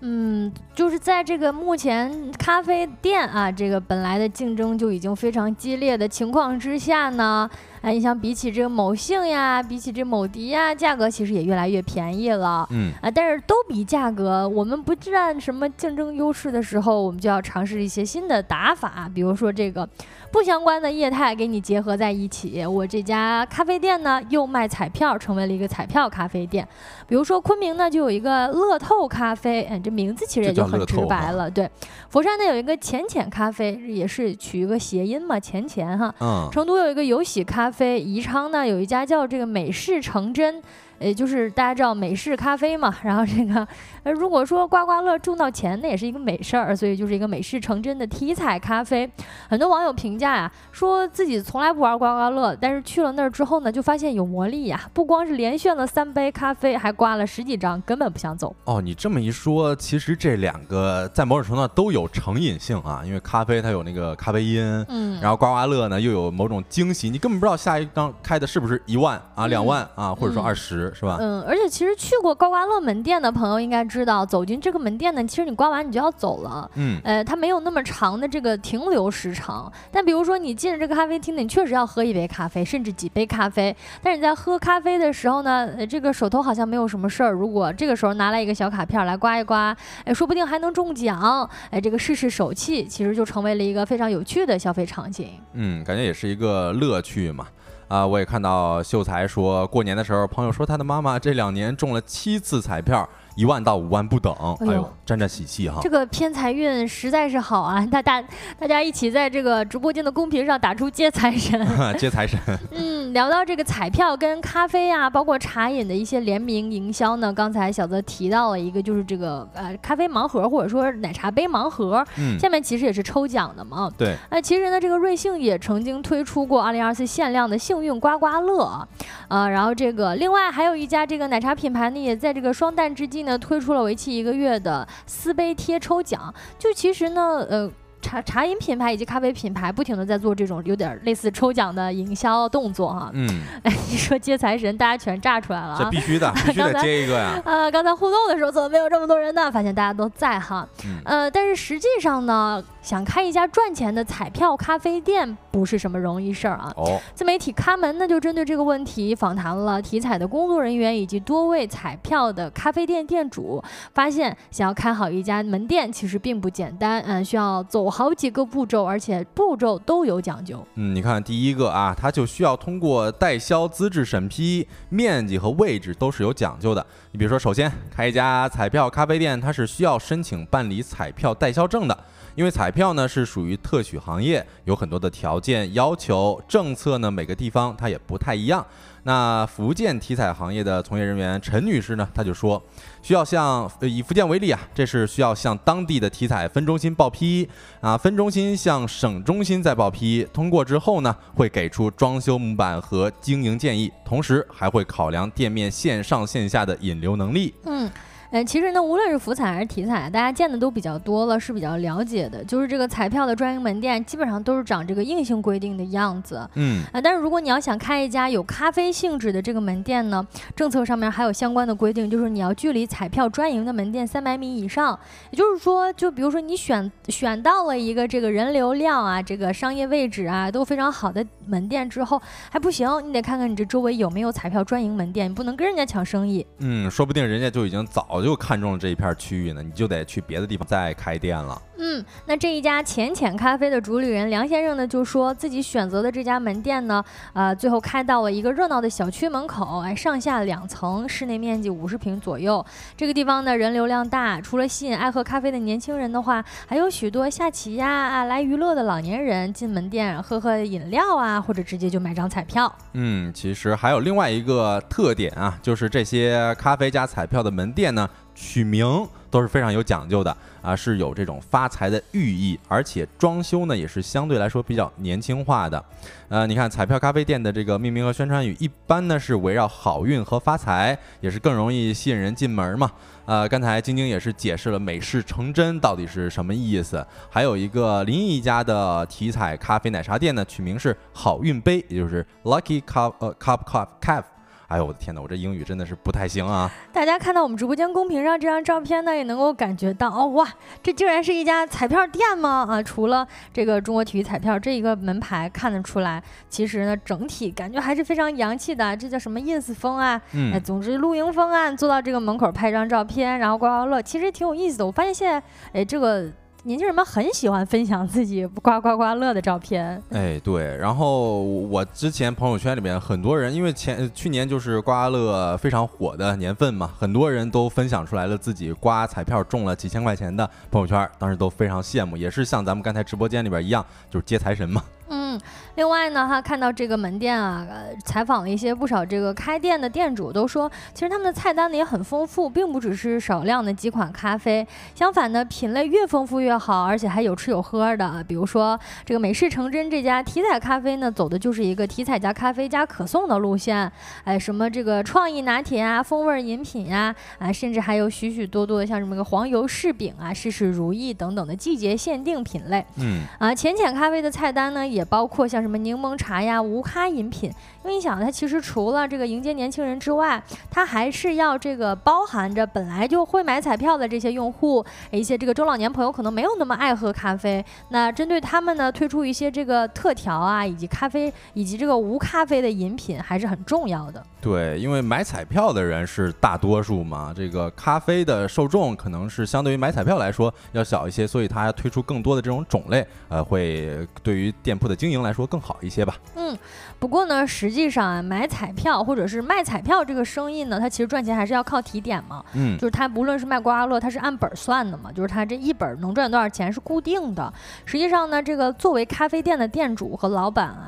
[0.01, 7.49] 嗯，就是在这个目前咖啡店啊，这个本来的竞争就已经非常激烈的情况之下呢，
[7.81, 12.65] 哎，你像比起这个某信呀，比起这某迪呀，价格其实也越来越便宜了。
[12.71, 19.87] 嗯啊，但是都比价格，我们不占什么竞争优势的时候，我们就要尝试一些新的打法，比如说这个。
[20.31, 26.67] 不相关的业态给你结合在一起，我这家咖啡店呢又卖彩票，成为了一个彩票咖啡店。
[27.07, 31.49] 比如说昆明呢就有一个乐透咖啡，哎，这名字其实也就很直白了。
[31.49, 31.69] 对，
[32.09, 36.13] 佛山呢有一个浅浅咖啡，也是取一个谐音嘛，浅浅哈。
[36.19, 36.47] 嗯。
[36.51, 40.61] 成都有一个有喜咖啡，宜昌呢有一家叫这个美式成真。
[40.99, 43.67] 也就是大家知道美式咖啡嘛，然后这个
[44.03, 49.09] 呃，如果说刮刮乐中到钱，那也是一个美事儿，所以就是一个美式成真的体彩咖啡。
[49.49, 58.55] 很多网友评价呀，说自己从来不玩刮刮乐，但是去了那儿之后呢，就发现有魔力呀，不光是连炫了三杯咖啡，还刮了十几张，根本不想走。
[58.65, 71.17] 哦，你这么一说，其实这两个在某种程度上都有成瘾性啊，因为咖啡它有那个咖啡因，嗯，然后刮刮乐呢又有某种惊喜，你根本不知道下一张开的是不是一万啊、两万啊，或者说二十，是吧？
[71.19, 79.71] 嗯，而且其实去过刮刮乐门店的朋友应该知道，走进这个门店呢，其实你刮完你就要走了，嗯，呃，它没有那么长的这个停留时长。
[79.91, 83.75] 但比如说你进了这个咖啡厅呢，你确实要喝一杯咖啡，甚至几杯咖啡。
[84.01, 89.75] 但是你在喝咖啡的时候呢，呃这个手头好像没有什么事儿，如果这个时候拿来一个小卡片来刮一刮，
[90.05, 95.29] 哎，说不定还能中奖，哎，这个试试手气，其实就成为了一个非常有趣的消费场景。
[95.53, 97.47] 嗯，感觉也是一个乐趣嘛。
[97.89, 103.09] 啊，我也看到秀才说过年的时候，朋友说他的妈妈这两年中了七次彩票。
[103.39, 105.79] 一万到五万不等，哎呦，沾沾喜气哈！
[105.81, 107.79] 这个偏财运实在是好啊！
[107.89, 108.21] 大大
[108.59, 111.65] 大家一起在这个直播间的公屏上打出接财神，
[111.97, 112.37] 接财神。
[112.75, 123.89] 嗯，聊到这个彩票跟咖啡啊，包括茶饮的一些联名营销呢，刚才小泽提到了一个，就是这个呃咖啡盲盒或者说奶茶杯盲盒，嗯，下面其实也是抽奖的嘛。
[123.97, 124.17] 对。
[124.29, 128.85] 那其实呢，这个瑞幸也曾经推出过二零二四限量的幸运刮刮乐，
[129.29, 133.28] 呃，然后这个另外还有一家这个奶茶品牌呢，也在这个双旦之际呢。
[133.37, 137.71] 推出了为期一个月的私杯贴抽奖，就其实呢，呃。
[138.01, 143.11] 茶茶饮品牌以及咖啡品牌不停的在做这种有点类似抽奖的营销动作哈。
[143.13, 143.27] 嗯，
[143.61, 145.75] 哎，你说接财神，大家全炸出来了。
[145.77, 147.33] 这必须的， 必须得接一个呀。
[147.43, 149.51] 呃，刚才互动的时候怎么没有这么多人呢？
[149.51, 150.65] 发现大家都在哈。
[151.03, 156.71] 呃，但是实际上呢，想开一家赚钱的彩票咖啡店不是什么容易事儿啊。
[156.77, 156.99] 哦。
[157.13, 163.61] 自媒体咖门呢就针对这个问题访谈了体彩的工作人员以及多位彩票的咖啡店店主，
[163.93, 167.89] 发现想要开好一家门店其实并不简单，嗯，需要走。
[167.89, 170.65] 好几个步骤，而且步骤都有讲究。
[170.75, 176.85] 嗯，你看第一个啊，它就需要通过代销资质审批，面积和位置都是有讲究的。
[177.11, 181.97] 你比如说，首先开一家彩票咖啡店，它是需要申请办理彩票代销证的。
[182.35, 188.63] 因为彩彩票呢是属于特许行业，有很多的条件要求，政策呢每个地方它也不太一样。
[189.01, 192.61] 那福建体彩行业的从业人员陈女士呢，她就说，
[193.01, 197.49] 需要向以福建为例啊，这是需要向当地的体彩分中心报批
[197.81, 207.51] 啊，分中心向省中心再报批，通过之后呢，会给出装修模板和经营建议，同时还会考量店面线上线下的引流能力。
[207.65, 207.89] 嗯。
[208.31, 212.43] 嗯，其实呢，无论是福彩还是体彩，大家见的都比较多了，是比较了解的。
[212.43, 216.47] 就是这个彩票的专营门店，基本上都是长这个硬性规定的样子。
[216.53, 224.97] 嗯啊，但是如果你要想开一家有咖啡性质的这个门店呢，政策上面还有相关的规定，就是你要距离彩票专营的门店三百米以上。
[225.31, 236.45] 也就是说，就比如说你选选到了一个这个人流量啊、这个商业位置啊都非常好的门店之后，还不行，你得看看你这周围有没有彩票专营门店，你不能跟人家抢生意。
[236.59, 238.18] 嗯，说不定人家就已经早。
[238.21, 241.61] 就看中了这一片区域呢，你就得去别的地方再开店了。
[241.81, 247.01] 嗯，那这一家浅浅咖啡的主理人梁先生呢，就说自己选择的这家门店呢，
[247.33, 252.65] 呃，最后开到了一个热闹的小区门口，哎，上下两层，室内面积五十平左右。
[252.97, 262.69] 这个地方呢，人流量大，除了吸引爱喝咖啡的年轻人的话，还有许多下棋呀啊来娱乐的老年人进门店喝喝饮料啊，或者直接就买张彩票。
[262.91, 268.08] 嗯，其实还有另外一个特点啊，就是这些咖啡加彩票的门店呢。
[268.33, 275.83] 取名都是非常有讲究的啊，是有这种发财的寓意，而且装修呢也是相对来说比较年轻化的。
[276.29, 282.89] 呃，你看彩票咖啡店的这个命名和宣传语，一般呢是围绕好运和发财，也是更容易吸引人进门嘛。
[283.25, 287.05] 呃，刚才晶晶也是解释了美事成真到底是什么意思。
[287.29, 294.23] 还有一个临沂一家的体彩咖啡奶茶店呢，取名是好运杯，也就是 Lucky Cup 呃 Cup Cup Cup。
[294.69, 296.69] 哎呦我的天哪，我这英语真的是不太行啊！
[296.93, 300.47] 大家看到我们直播间公屏上这张照片呢，也能够感觉到哦哇，
[300.83, 302.67] 这竟然是一家彩票店吗？
[302.69, 308.95] 啊，除了这个中国体育彩票这一个门牌看得出来，其实呢整体感觉还是非常洋气的。
[308.95, 310.21] 这叫什么 ins 风啊？
[310.33, 314.85] 嗯，哎，总之露营风啊，坐到这个门口拍张照片，然后刮刮乐，其实挺有意思的。
[314.85, 316.31] 我发现现在，哎，这个。
[316.63, 320.01] 年轻人们很喜欢分享自己刮刮刮乐的照片。
[320.09, 334.83] 哎，对，然后我之前朋友圈里面很多人，因为前去年就是刮刮乐非常火的年份嘛，很多人都分享出来了自己刮彩票中了几千块钱的朋友圈，当时都非常羡慕，也是像咱们刚才直播间里边一样，就是接财神嘛。
[335.07, 335.39] 嗯。
[335.79, 348.23] 嗯，另外呢，哈，看到这个门店啊，呃，采访了一些不少这个开店的店主，都说其实他们的菜单呢也很丰富，并不只是少量的几款咖啡，相反呢，品类越丰富越好，而且还有吃有喝的。
[348.27, 353.89] 比如说这个美式成真这家体彩咖啡呢，走的就是一个体彩加咖啡加可颂的路线，
[354.25, 362.85] 哎，什么这个创意拿铁啊，风味饮品呀，啊，甚至还有许许多多的像什么个黄油柿饼啊，事事如意等等的季节限定品类。
[362.97, 364.99] 嗯，啊，浅浅咖啡的菜单呢也。
[365.09, 367.53] 包括像什么什么柠檬茶呀、无咖饮品，
[367.89, 384.23] 因为你想，它其实除了这个迎接年轻人之外，它还是要这个包含着本来就会买彩票的这些用户，一些这个中老年朋友可能没有那么爱喝咖啡，那针对他们呢，推出一些这个特调啊，以及咖啡以及这个无咖啡的饮品还是很重要的。
[384.39, 396.15] 对，因为买彩票的人是大多数嘛，这个咖啡的受众可能是相对于买彩票来说要小一些，所以它推出更多的这种种类，呃，会对于店铺的经营来说更好一些吧。
[396.35, 396.57] 嗯，
[396.99, 402.43] 不过呢，实际上啊，买彩票或者是卖彩票这个生意呢，它其实赚钱还是要靠提点嘛。
[402.53, 407.51] 嗯，就是它不论是卖刮刮乐，它是按本算的嘛，就是它这一本能赚多少钱是固定的。
[407.85, 410.87] 实际上呢，这个作为咖啡店的店主和老板啊。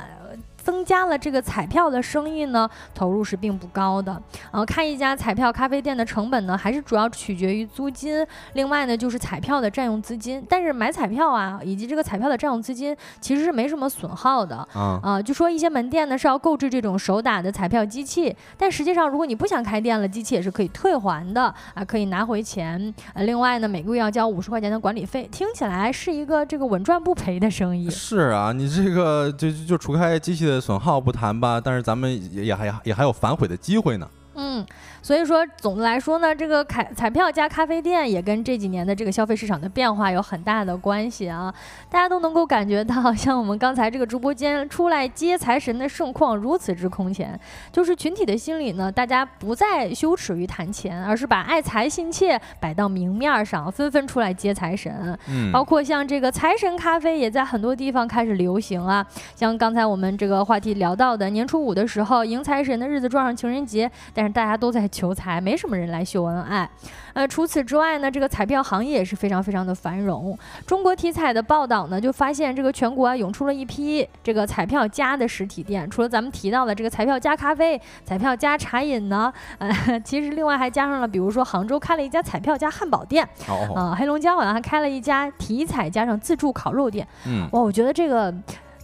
[0.61, 4.21] 增加了这个彩票的生意呢，投入是并不高的。
[4.51, 8.25] 呃，开一家彩票咖啡店的成本呢，还是主要取决于租金。
[8.53, 10.45] 另外呢，就是彩票的占用资金。
[10.47, 14.55] 但是买彩票啊，以及这个彩票的占用资金，其实是没什么损耗的。
[14.73, 22.93] 啊，就说一些门店呢是要购置这种手打的彩票机器，但实际上如果你不想开店了，机器也是可以退还的啊，可以拿回钱。
[23.13, 27.89] 呃，另外呢，每个月要交五十块钱的管理费，听起来是一个这个稳赚不赔的生意。
[27.89, 30.50] 是啊，你这个就就除开机器的。
[30.51, 34.07] 的损耗不谈吧，但是咱们也也还也还有反悔的机会呢。
[34.35, 34.65] 嗯。
[35.01, 41.51] 所以说，总的来说呢，这个彩彩票加咖啡店也跟这几年的这个消费市场的变化有很大的关系啊。
[41.89, 47.37] 大家都能够感觉到，像我们刚才这个直播间出来接财神的盛况如此之空前，
[47.71, 55.17] 就是群体的心理呢，大家不再羞耻于谈钱，而是把爱财心切摆到明面上，纷纷出来接财神。
[55.27, 59.03] 嗯，包括像这个财神咖啡也在很多地方开始流行啊。
[59.35, 64.87] 像刚才我们这个话题聊到的，年初五的时候迎财神的日子撞上情人节，但是大家都在。
[64.91, 66.69] 求财没什么人来秀恩爱，
[67.13, 70.37] 呃，除此之外呢，这个彩票行业也是非常非常的繁荣。
[70.65, 83.27] 中国体彩的报道呢，就发现这个全国啊涌出了一批这个彩票加的实体店，除了咱们提到的这个彩票加咖啡、彩票加茶饮呢，呃，其实另外还加上了，比如说杭州开了一家彩票加汉堡店，
[83.75, 88.33] 啊，黑龙江好像还开了一家体彩加上自助烤肉店，嗯，哇，我觉得这个。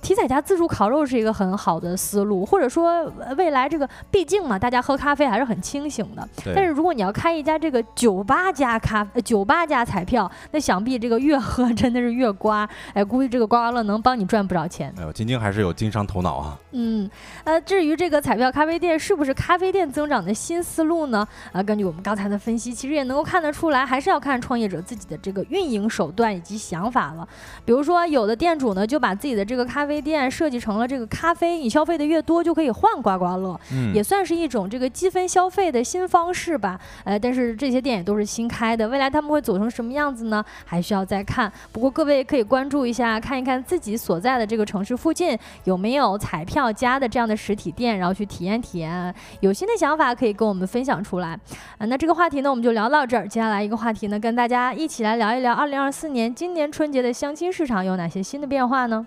[0.07, 3.03] 体彩家自助烤肉是一个很好的思路，或者说
[3.35, 6.25] 未来这个，毕竟嘛，大家喝咖啡还是很清醒的。
[6.55, 12.65] 但是如果你要开一家这个酒吧加咖，酒吧加彩票，那想必这个越喝 真的是越刮。
[12.93, 14.93] 哎，估计这个刮刮乐能帮你赚不少钱。
[14.97, 16.57] 哎呦，晶晶还是有经商头脑啊。
[16.71, 17.09] 嗯，
[17.43, 21.27] 呃，至于这个彩票咖啡店是不是咖啡店增长的新思路呢？
[21.51, 27.27] 啊，根据我们刚才的分析，其实也能够看得出来，还是要看创业者自己的这个运营手段以及想法了。
[27.65, 33.59] 比如说，有的店主呢，就把自己的这个咖啡店设计成了这个咖啡，你消费的越多就可以换刮刮乐，
[33.93, 36.79] 也算是一种这个积分消费的新方式吧。
[37.03, 40.43] 呃，但是这些店也都是新开的，未来他们会走成什么样子呢？
[40.65, 41.51] 还需要再看。
[41.71, 49.13] 不过各位可以关注一下，看一看自己所在的这个城市附近有没有彩票家的这样的实体店，然后去体验体验。
[49.39, 51.29] 有新的想法可以跟我们分享出来。
[51.77, 53.27] 啊，那这个话题呢，我们就聊到这儿。
[53.27, 59.05] 接下来一个话题呢，跟大家一起来聊一聊2024年今年春节的相亲市场有哪些新的变化呢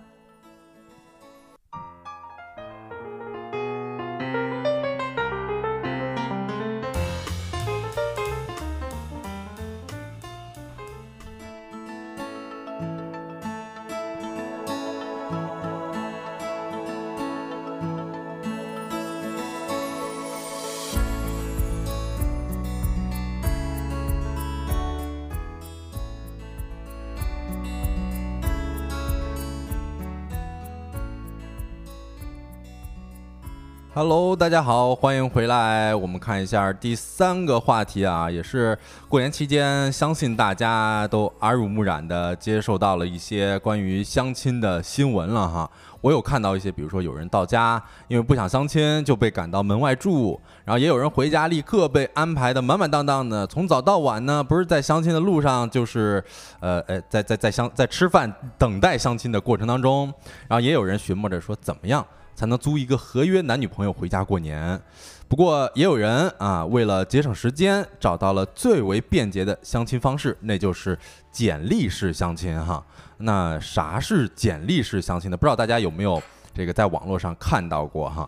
[33.93, 35.93] ？Hello，大家好，欢迎回来。
[35.93, 38.78] 我们看一下第三个话题啊，也是
[39.09, 45.68] 过年期间，相信大家都耳濡目染的接受到了一些关于相亲的新闻了哈。
[46.03, 56.22] 我有看到一些，比如说有人到家，因为不想相亲就被赶到门外住，然后也有人回家立刻被安排的满满当当的，从早到晚呢，不是在相亲的路上，就是
[56.61, 60.05] 呃呃，在在在相在吃饭等待相亲的过程当中，
[60.47, 62.07] 然后也有人寻摸着说怎么样。
[62.41, 64.80] 才能租一个合约男女朋友回家过年。
[65.28, 70.99] 不过也有人啊，为了节省时间，找到了最为便捷的相亲方式，那就是
[71.30, 72.82] 简历式相亲哈。
[73.18, 75.36] 那啥是简历式相亲呢？
[75.36, 76.20] 不知道大家有没有
[76.55, 78.26] 这个在网络上看到过哈。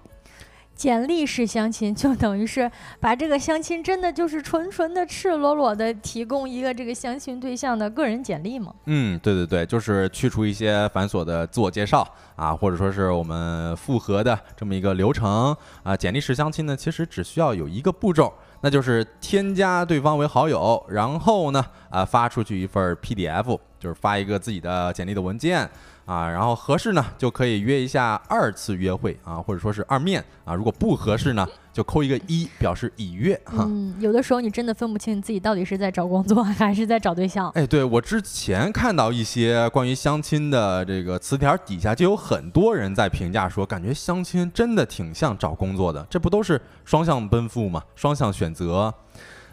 [0.74, 8.74] 简历式相亲就等于是把这个相亲真的就是纯纯的、赤裸裸的提供一个这个相亲对象的个人简历吗？
[8.86, 15.96] 嗯，对对对，就是去除一些繁琐的自我介绍啊，或者说是我们复合的这么一个流程啊。
[15.96, 25.70] 简历式相亲呢，其实只需要有一个步骤，那就是添加对方为好友，然后呢啊发出去一份 PDF，就是发一个自己的简历的文件。
[26.04, 30.54] 啊，然后合适呢，就可以约一下二次约会啊，或者说是二面啊。
[30.54, 33.64] 如果不合适呢，就扣一个一，表示已约哈。
[33.68, 37.48] 嗯，有的时候你真的分不清你自己到底是在找工作还是在找对象。
[37.50, 47.82] 哎，对我之前看到一些关于相亲的这个词条底下就有很多人在评价说，感觉相亲真的挺像找工作的，这不都是双向奔赴吗？
[47.94, 48.92] 双向选择。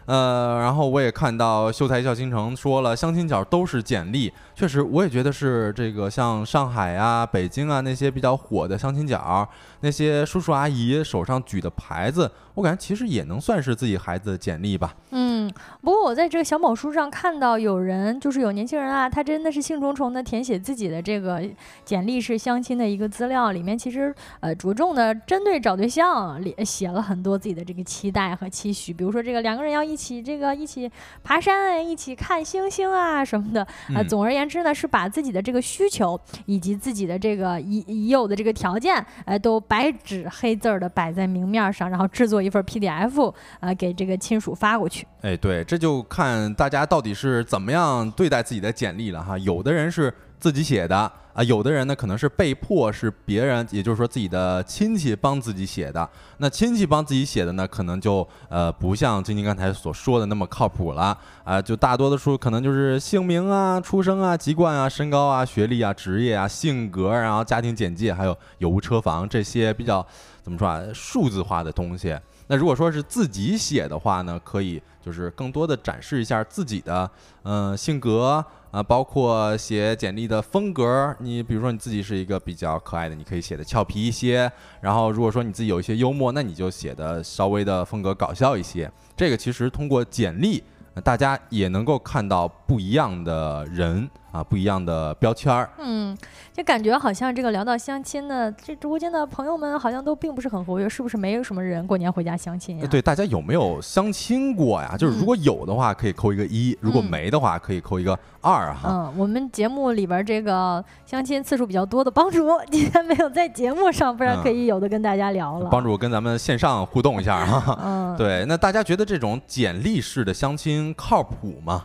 [0.06, 9.48] 呃，然后我也看到秀才笑倾城说了，相亲角都是简历，确实，我也觉得是这个，像上海啊、北京啊那些比较火的相亲角，
[9.80, 12.30] 那些叔叔阿姨手上举的牌子。
[12.54, 14.94] 我感觉其实也能算是自己孩子的简历吧。
[15.12, 15.50] 嗯，
[15.80, 21.40] 不过我在这个小某书上看到有人，就是有年轻人啊，他真的是兴冲冲的填写自己的这个
[21.82, 30.90] 简历是相亲的一个资料，里面其实呃着重的针对找对象，写了很多自己的这个期待和期许，比如说这个两个人要一起这个一起
[31.22, 33.66] 爬山啊，一起看星星啊什么的。
[33.94, 42.50] 啊，总而言之是呢，是把自己的这个需求以及自己的这个已已有的这个条件，哎，都白纸黑字儿的摆在明面上，然后制作一。
[42.50, 45.06] 份 PDF 啊，给这个亲属发过去。
[45.20, 49.38] 哎，对，这就看大家到底是怎么样对待自己的简历了哈。
[49.38, 50.96] 有的人是自己写的
[51.34, 56.08] 啊，有的人呢可能是被迫是别人，也就是说自己的亲戚帮自己写的。
[56.38, 61.60] 那亲戚帮自己写的呢，可能就呃不像晶晶刚才所说的那么靠谱了啊。
[61.60, 70.04] 就大多的数可能就是姓名啊、出生啊、籍贯啊、身高啊、学历啊、职业啊、性格，然后家庭简介，还有有无车房这些比较
[70.42, 72.18] 怎么说啊，数字化的东西。
[72.48, 77.08] 那如果说是自己写的话呢，可以就是更多的展示一下自己的
[77.44, 81.14] 嗯性格啊，包括写简历的风格。
[81.18, 84.50] 你比如说你自己是一个比较可爱的，你可以写的俏皮一些。
[84.80, 88.90] 然后如果说你自己有一些幽默，那你就写的稍微的风格搞笑一些。
[89.16, 90.62] 这个其实通过简历，
[91.02, 94.08] 大家也能够看到不一样的人。
[94.32, 95.68] 啊，不一样的标签儿。
[95.78, 96.16] 嗯，
[96.52, 102.86] 就感觉好像这个聊到相亲的，这直播间的朋友们好像都并不是很活跃，是不是没有什么人过年回家相亲呀？
[102.90, 104.96] 对，大家有没有相亲过呀？
[104.96, 108.88] 就是如果有的话，可以扣一个一；如果没的话，可以扣一个二哈。
[108.88, 115.68] 嗯，我们节目里边这个相亲次数比较多的帮主今天没有在节目上，不然可以有的跟大家聊了。
[115.70, 117.78] 帮主跟咱们线上互动一下哈。
[117.82, 121.84] 嗯，对，那大家觉得这种简历式的相亲靠谱吗？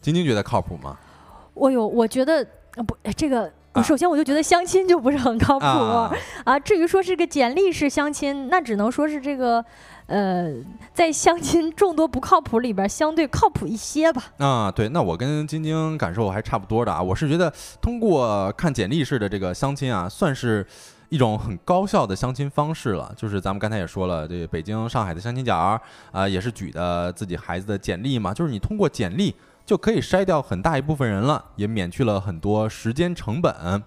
[0.00, 0.96] 晶晶觉得靠谱吗？
[1.54, 2.44] 我有，我觉得
[2.86, 3.50] 不，这个
[3.82, 5.66] 首先我就觉得相亲就不是很靠谱
[6.44, 6.58] 啊。
[6.58, 9.64] 至于说是个简历式相亲，那只能说是这个，
[10.06, 10.52] 呃，
[10.92, 14.24] 在相亲众多不靠谱里边相对靠谱一些吧。
[14.38, 17.02] 啊，对，那我跟晶晶感受还差不多的啊。
[17.02, 20.66] 我是觉得通过看简历式的这个相亲啊，算是
[21.08, 23.12] 一种很高效的相亲方式了。
[23.16, 25.80] 就是咱们刚才也说了，这北京、上海的相亲角
[26.10, 28.34] 啊，也是举的自己孩子的简历嘛。
[28.34, 29.34] 就是你通过简历。
[29.64, 33.82] 就可以筛掉很大一部分人了，也免去了很多时间成本。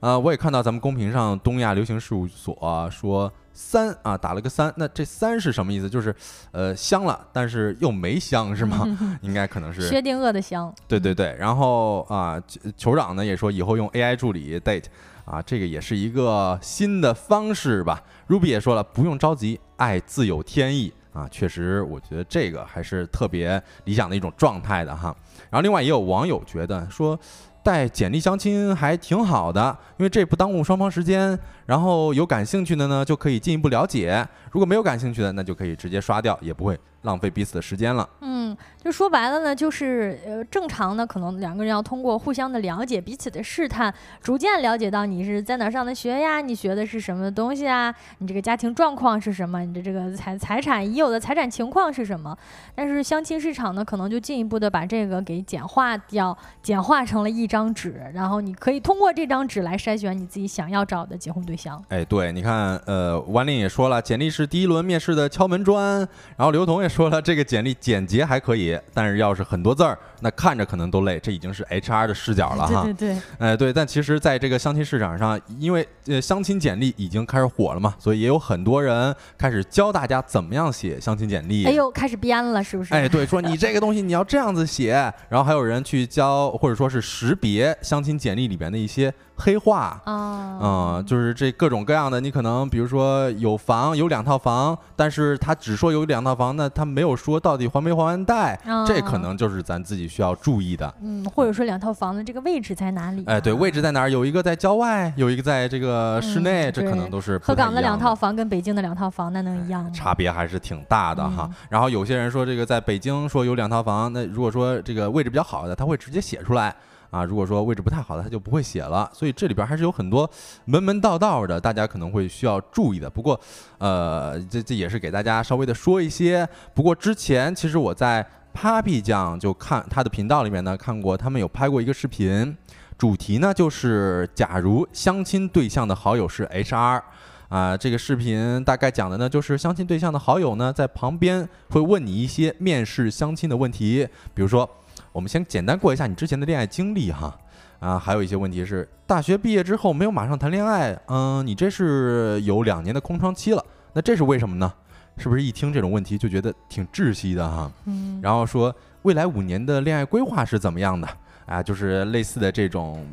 [0.00, 4.72] 呃，我也看到咱们公屏上东亚流行事务所说三啊，打了个三。
[4.76, 5.88] 那这三是什么意思？
[5.88, 6.12] 就是
[6.50, 8.84] 呃香了，但是又没香是吗？
[9.22, 10.74] 应该可能是薛定谔的香。
[10.88, 11.36] 对对对。
[11.38, 12.42] 然后啊，
[12.76, 14.86] 酋长呢也说以后用 AI 助理 date
[15.24, 18.02] 啊，这个也是一个新的方式吧。
[18.28, 20.92] Ruby 也说了，不用着急，爱自有天意。
[21.12, 25.14] 啊，确实，我觉得这个还是特别理想的一种状态的哈。
[25.50, 27.18] 然后，另外也有网友觉得说，
[27.62, 31.38] 带简历相亲还挺好的，因为这不耽误双方时间。
[31.66, 38.08] 然后有感兴趣的呢，就可以进一步了解；如果没有感兴趣的，那就可以直接刷掉，也不会浪费彼此的时间了。
[38.20, 52.36] 嗯，就说白了呢，就是呃，正常呢，可能两个人要通过互相的了解、彼此的试探，逐渐了解到你是在哪上的学呀，你学的是什么东西啊，你这个家庭状况是什么，你的这个财财产已有的财产情况是什么。
[52.74, 61.52] 但是相亲市场呢，可能就进一步的把这个给简化掉，简化成了一张纸，然后你可以通过这张纸来筛选你自己想要找的结婚对。
[61.52, 65.98] 对象哎，对，你看，呃，王林也说了，简历是第一轮面试的敲门砖。
[66.34, 71.20] 然后刘彤也说了，这个简历简洁还可以，但是要是很多字儿，那看着可能都累。
[71.20, 72.84] 这已经是 HR 的视角了哈。
[72.84, 81.64] 对对对，哎对，但其实在这个相亲市场上，因为呃相亲简历已经开始火了嘛，所以也有很多人开始教大家怎么样写相亲简历。
[81.64, 82.94] 哎呦，开始编了是不是？
[82.94, 100.94] 哎，对，说你这个东西你要这样子写，然后还有人去教或者说是识别相亲简历里边的一些黑话啊，嗯，就是这各种各样的，你可能比如说有房有两套房，但是他只说有两套房，那他没有说到底还没还完贷，这可能就是咱自己需要注意的。
[101.00, 103.24] 嗯，或者说两套房的这个位置在哪里？
[103.26, 104.10] 哎，对，位置在哪儿？
[104.10, 107.38] 有一个在郊外，有一个在这个室内，这可能都是。
[107.38, 109.90] 鹤岗的两套房跟北京的两套房，那能一样吗？
[109.94, 111.48] 差别还是挺大的哈。
[111.70, 116.74] 然后有些人说这个在北京说有两套房，那如果说这个位置比较好的，他会直接写出来。
[117.12, 120.26] 啊，如果说位置不太好的，他就不会写了，所以这里边还是有很多
[120.64, 123.10] 门门道道的，大家可能会需要注意的。
[123.10, 123.38] 不过，
[123.76, 126.48] 呃，这这也是给大家稍微的说一些。
[126.72, 132.56] 不过之前其实我在 Papi 酱就看他的频道里面呢，看过他们有拍过一个视频，
[132.96, 137.02] 主题呢就是假如相亲对象的好友是 HR，
[137.48, 144.68] 啊，这个视频大概讲的呢就是相亲对象的好友呢在旁边会问你一些面试相亲的问题，比如说。
[145.10, 147.36] 我们先简单过一下你之前的恋爱经历哈，
[147.80, 154.72] 啊，还有一些问题是大学毕业之后没有马上谈恋爱，嗯，你这是有两年的空窗期了，那这是为什么呢？
[155.16, 157.70] 是不是一听这种问题就觉得挺窒息的哈？
[157.86, 161.08] 嗯，然后说未来五年的恋爱规划是怎么样的？
[161.44, 163.04] 啊，就是类似的这种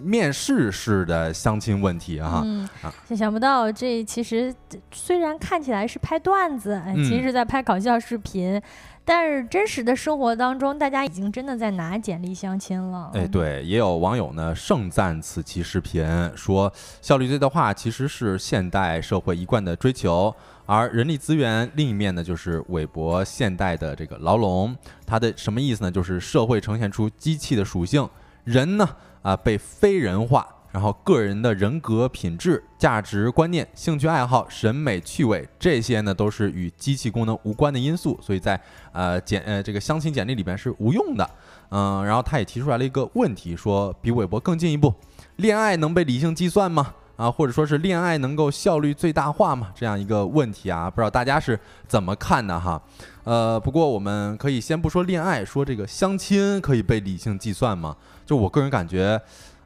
[0.00, 2.42] 面试式的相亲问题哈。
[2.44, 2.68] 嗯，
[3.16, 4.52] 想不到这其实
[4.90, 8.60] 虽然看起来是拍段子，哎，其实是在拍搞笑视频。
[9.08, 13.12] 但是真实的生活当中，大家已经真的在拿简历相亲了。
[13.14, 16.04] 哎，对，也有网友呢盛赞此期视频，
[16.34, 20.34] 说效率最大化其实是现代社会一贯的追求，
[20.66, 24.76] 而人力资源另一面呢就是韦伯现代的这个牢笼。
[25.06, 25.90] 它的什么意思呢？
[25.90, 28.08] 就是社会呈现出机器的属性，
[28.42, 28.88] 人呢
[29.22, 30.44] 啊被非人化。
[30.76, 38.60] 然后个人的人格品质、价值观念、兴趣爱好、审美趣味，这些呢都是与机器功能无关的因素，所以在
[38.92, 41.26] 呃简呃这个相亲简历里边是无用的。
[41.70, 44.92] 嗯，然后他也提出来了一个问题，说比韦伯更进一步，
[45.36, 46.92] 恋爱能被理性计算吗？
[47.16, 49.72] 啊，或者说是恋爱能够效率最大化吗？
[49.74, 51.58] 这样一个问题啊，不知道大家是
[51.88, 52.78] 怎么看的哈？
[53.24, 57.96] 呃，不过我们可以先不说恋爱，说这个相亲可以被理性计算吗？
[58.26, 59.18] 就我个人感觉，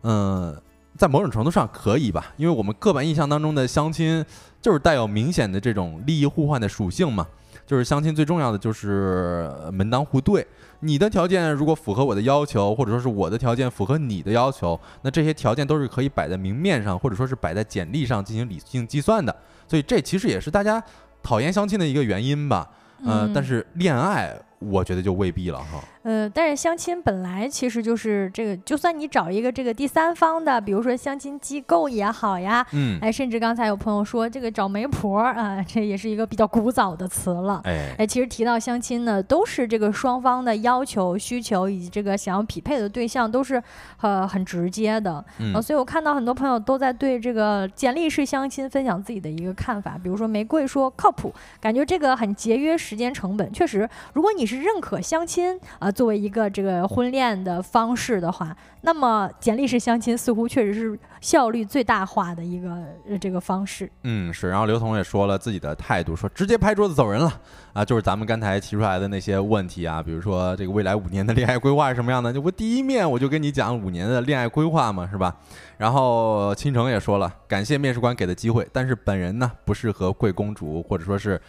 [0.02, 0.56] 嗯。
[1.00, 4.22] 在某种程度上可以吧，因为我们刻板印象当中的相亲
[4.60, 7.26] 就是带有明显的这种利益互换的属性嘛，
[7.66, 10.46] 就是相亲最重要的就是门当户对，
[10.80, 19.34] 你的条件如果符合我的要求，或者说是我的条件符合你的要求，那这些条件都是可以摆在明面上，或者说是摆在简历上进行理性计算的，
[19.66, 20.84] 所以这其实也是大家
[21.22, 22.68] 讨厌相亲的一个原因吧，
[23.06, 25.82] 嗯，但是恋爱我觉得就未必了哈。
[26.02, 43.62] 呃，但是相亲本来其实就是这个，就算你找一个这个第三方的，比如说相亲机构也好呀，嗯，哎，甚至刚才有朋友说这个找媒婆 啊，这也是一个比较古早的词了，哎，哎，其实提到相亲呢，都是这个双方的要求、需求以及这个想要匹配的对象都是
[44.00, 51.30] 呃很直接的，嗯，所以我看到很多朋友都在对这个简历式相亲分享自己的一个看法，比如说玫瑰说靠谱，
[51.60, 55.90] 感觉这个很节约时间成本，确实，如果你是认可相亲啊。
[55.90, 62.78] 作为一个这个婚恋的方式的话，那么简历式相亲似乎确实是效率最大化的一个
[63.20, 63.90] 这个方式。
[64.02, 64.48] 嗯，是。
[64.48, 67.32] 然后刘彤也说了自己的态度，说直接拍桌子走人了
[67.72, 72.32] 啊，就是咱们刚才提出来的那些问题啊，比如说这个未来五年的恋爱规划是什么样的？
[72.32, 75.36] 就我第一面我就跟你讲五年的恋爱规划嘛，是吧？
[75.78, 81.40] 然后倾城也说了，感谢面试官给的机会，但是本人呢不适合贵公主或者说是。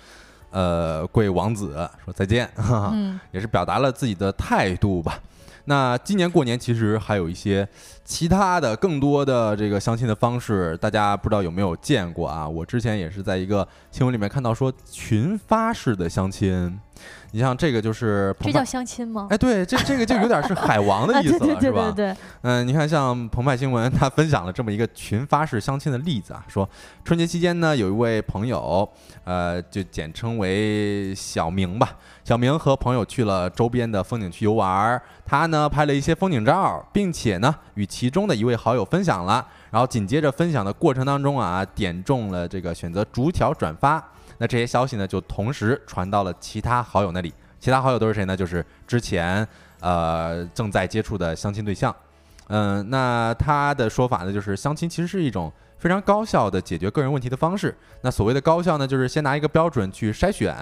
[0.51, 2.49] 呃，贵王子说再见，
[3.31, 5.19] 也是表达了自己的态度吧。
[5.65, 7.67] 那今年过年其实还有一些
[8.03, 12.47] 其他的更多的这个相亲的方式，大家不知道有没有见过啊？
[12.47, 16.79] 我之前也是在一个新闻里面看到说群发式的相亲。
[17.31, 19.27] 你像这个就是这叫相亲吗？
[19.29, 21.93] 哎，对，这这个就有点是海王的意思了，是吧？
[21.95, 26.69] 对嗯，你看像澎湃新闻，他分享了这么一个群发式相亲的例子啊，说
[27.05, 28.87] 春节期间呢，有一位朋友，
[29.23, 31.95] 呃，就简称为小明吧。
[32.23, 44.03] 小明和朋友去了周边的风景区游玩，他呢拍了一些风景照，并且呢与其中的一位好友分享了，然后紧接着分享的过程当中啊，点中了这个选择逐条转发。
[44.41, 47.31] 那这些消息呢，就同时传到了其他好友那里。
[47.59, 48.35] 其他好友都是谁呢？
[48.35, 49.47] 就是之前
[49.81, 51.95] 呃正在接触的相亲对象。
[52.47, 57.77] 嗯，那他的说法呢，就是相亲其实是一种非常高效的解决个人问题的方式。
[58.01, 60.55] 那所谓的高效呢，就是先拿一个标准去筛选。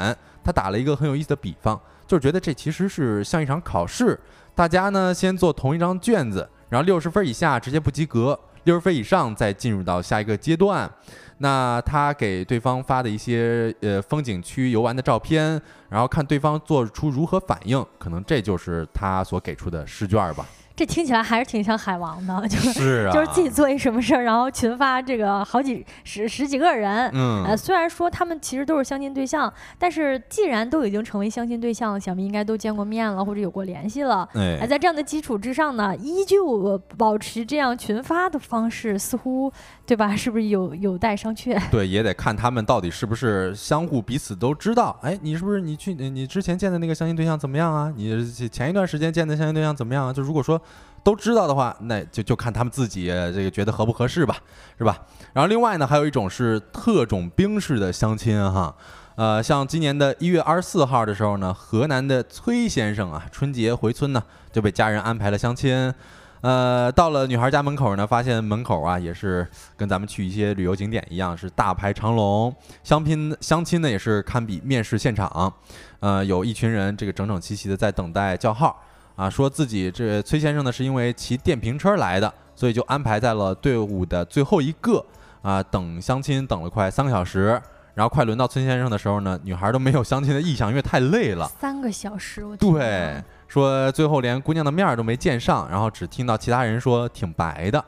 [0.43, 4.19] 他打了一个很有意思的比方，就是觉得这其实是像一场考试，
[4.53, 8.37] 大家呢先做同一张卷子，然后六十分以下直接不及格，
[8.69, 10.87] 六十分以上再进入到下一个阶段。
[11.39, 15.59] 那他给对方发的一些呃风景区游玩的照片，
[15.89, 20.45] 然后看对方做出如何反应，可能这就是他所给出的试卷吧。
[20.79, 27.11] 这听起来还是挺像海王的，就是 就是自己做一什么事儿，然后群发这个好几十十几个人。
[27.13, 34.25] 嗯，呃，虽然说他们其实都是相亲对象，但是既然都已经成为相亲对象，想必应该都见过面了或者有过联系了。
[34.35, 39.51] 哎，在这样的基础之上呢，依旧保持这样群发的方式，似乎
[39.89, 40.15] 对吧？
[40.15, 41.59] 是不是有有待商榷？
[41.71, 44.95] 对，也得看他们到底是不是相互彼此都知道。
[45.01, 47.91] 哎，你是不是你去你之前见的那个相亲对象怎么样啊？
[47.95, 50.13] 你前一段时间见的相亲对象怎么样啊？
[50.13, 50.61] 就如果说
[51.03, 54.37] 都知道的话，那就就看他们自己这个觉得合不合适吧，
[54.77, 54.95] 是吧？
[55.33, 58.75] 然后另外呢，还有一种是特种兵式的相亲哈，
[59.15, 64.21] 呃，像今年的一月二十四号的时候呢，河南的崔先生啊，春节回村呢
[64.51, 65.91] 就被家人安排了相亲。
[66.41, 75.53] 呃，到了女孩家门口呢，发现门口啊也是跟咱们去一些旅游景点一样，是大排长龙，相亲相亲呢也是堪比面试现场。
[75.99, 78.81] 呃，有一群人这个整整齐齐的在等待叫号
[79.17, 85.05] 啊，说自己这崔先生呢是因为骑电瓶车来的，所以就安排在了队伍的最后一个
[85.41, 87.61] 啊，等相亲等了快三个小时，
[87.95, 91.51] 然后快轮到崔先生的时候呢，女孩都没有相亲的意向，因为太累了。
[91.59, 93.21] 三个小时，我对。
[93.49, 97.79] 说最后连姑娘的面儿都没见上，然后只听到其他人说挺白的，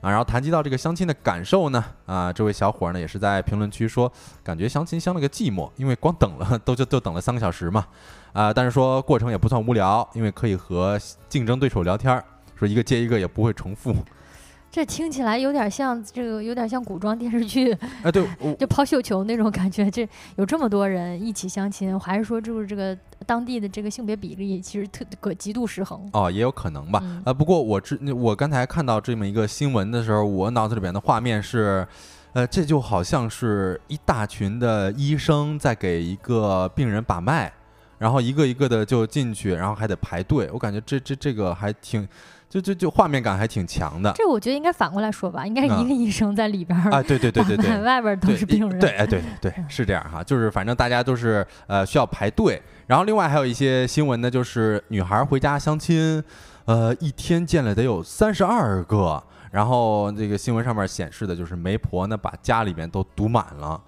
[0.00, 4.10] 啊，然后谈及到这个相亲的感受呢，啊，这位小伙呢也是在评论区说，
[4.44, 7.84] 感觉相亲相了个寂寞，因为光等了都就就等了三个小时嘛，
[8.32, 10.96] 啊，但是说过程也不算无聊，因为可以和
[11.28, 13.92] 竞争对手聊天儿，说一个接一个也不会重复。
[14.70, 18.24] 这听起来有点像这个，有点像古装电视剧，哎， 对，
[18.58, 19.90] 就抛绣球那种感觉。
[19.90, 20.06] 这
[20.36, 26.08] 有这么多人一起相亲，还是说就是这个当地的这个性别比例其实特个极度失衡？
[26.12, 27.02] 哦，也有可能吧。
[27.24, 31.88] 呃，不过我之我刚才看到这么一个新闻的时候，我脑子里边的画面是，
[32.34, 37.50] 呃，这就好像是一大群的医生在给一个病人把脉，
[37.96, 40.50] 然后一个一个的就进去，然后还得排队。
[40.52, 42.06] 我感觉这这这个还挺。
[42.48, 56.24] 就就就画面感还挺强的，这我觉得应该反过来说吧，应该一个医生在里边儿啊，对对对对对，外边都是病人，对哎对对是这样哈，就是反正大家都是呃需要排队，然后另外还有一些新闻呢，就是女孩回家相亲，
[56.64, 63.78] 呃一天见了得有三十二个，然后这个新闻上面显示的就是媒婆呢把家里面都堵满了，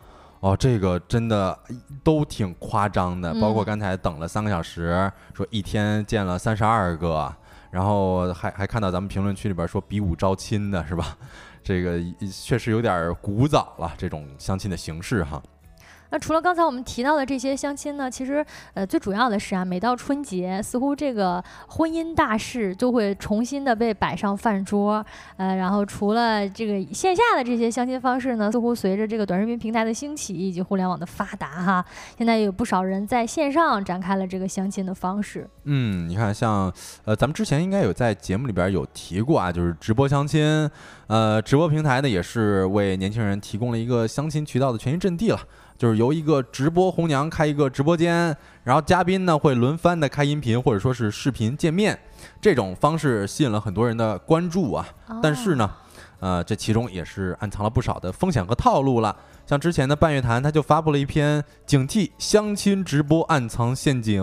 [0.41, 1.59] 哦这个真的
[2.05, 7.35] 都挺夸张的，包括刚才等了三个小时，说一天见了三十二个。
[7.71, 11.17] 然后还还看到咱们评论区里边说比武招亲的是吧？
[11.63, 12.01] 这个
[12.31, 15.43] 确实有点古早了，这种相亲的形式哈。
[16.11, 18.45] 那除了刚才我们提到的这些相亲呢，其实
[18.75, 25.05] 呃最主要的是啊，每到春节，似乎这个婚姻大事就会重新的被摆上饭桌。
[25.37, 31.85] 呃，然后除了这个线下的这些相亲方式呢，似乎随着这个短视频平台的兴起以及互联网的发达哈，
[32.19, 35.49] 现在有不少人在线上展开了这个相亲的方式。
[35.65, 36.73] 嗯，你看像
[37.05, 40.69] 呃咱们之前应该有在节目里边有提过啊，就是直播相亲，
[41.07, 45.39] 呃直播平台呢也是为年轻人提供了一个相亲渠道的全新阵地了。
[45.81, 51.99] 就是由一个直播红娘开一个直播间，然后嘉宾呢会轮番的开音频或者说是视频见面，
[52.39, 54.87] 这种方式吸引了很多人的关注啊。
[55.23, 55.71] 但是呢，
[56.19, 59.17] 呃，这其中也是暗藏了不少的风险和套路了。
[59.47, 64.23] 像之前的半月谈，他就发布了一篇警惕相亲直播暗藏陷阱，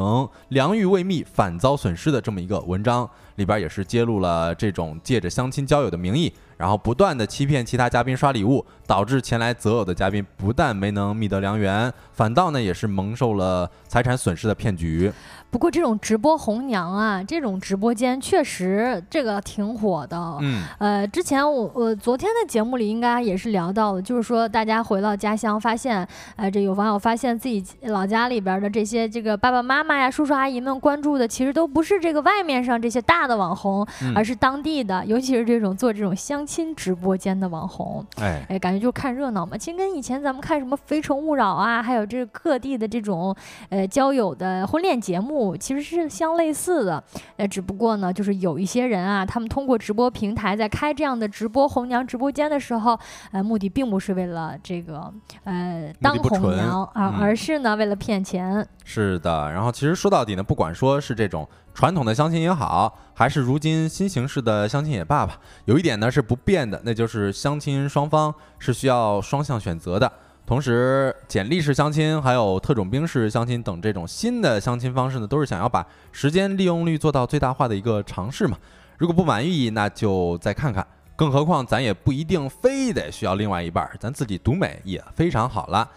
[0.50, 6.32] 良玉未密反遭损失的这么一个文章，里边也是揭露了这种借着相亲交友的名义。
[6.58, 15.12] 然后不断的欺骗其他嘉宾刷礼物，导致前来择偶的嘉宾不但没能觅得良缘，反倒呢也是蒙受了财产损失的骗局。
[15.50, 20.38] 不过这种直播红娘啊，这种直播间确实这个挺火的。
[20.42, 26.06] 嗯，呃，之前我我昨天的节目里应该也是聊到了，就是说大家回到家乡发现，
[26.36, 38.04] 呃，这有网友发现自己老家里边的这些这个爸爸妈妈呀、叔叔阿姨们关注的，其实都不是这个外面上这些大的网红，而是当地的，尤其是这种做这种相亲直播间的网红。
[38.22, 39.58] 哎哎，感觉就看热闹嘛。
[39.58, 43.36] 其实跟以前咱们看什么《非诚勿扰》啊，还有这各地的这种
[43.68, 45.58] 呃交友的婚恋节目。
[45.58, 47.04] 其实是相类似的，
[47.36, 52.98] 呃，只不过呢，就是有一些人啊，他们通过直播平台在开这样的直播红娘直播间的时候，
[53.32, 55.12] 呃，目的并不是为了这个
[55.44, 58.66] 呃当红娘啊，而是呢为了骗钱。
[58.90, 70.10] 是的，然后其实说到底呢，不管说是这种传统的相亲也好，还是如今新形式的相亲也罢吧，有一点呢是不变的，那就是相亲双方是需要双向选择的。
[70.46, 78.58] 同时，简历式相亲还有特种兵式相亲等这种新的相亲方式呢，都是想要把时间利用率做到最大化的一个尝试嘛。
[78.98, 80.88] 如果不满意，那就再看看。
[81.18, 85.90] 更何况，咱也不一定非得需要另外一半，咱自己独美也非常好了。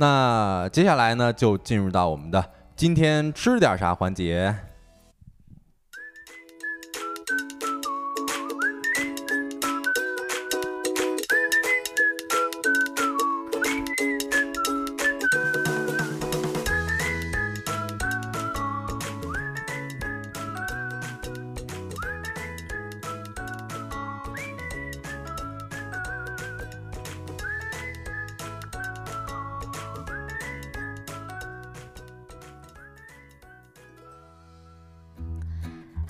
[0.00, 4.54] 那接下来呢，就进入到我们的今天吃点啥环节。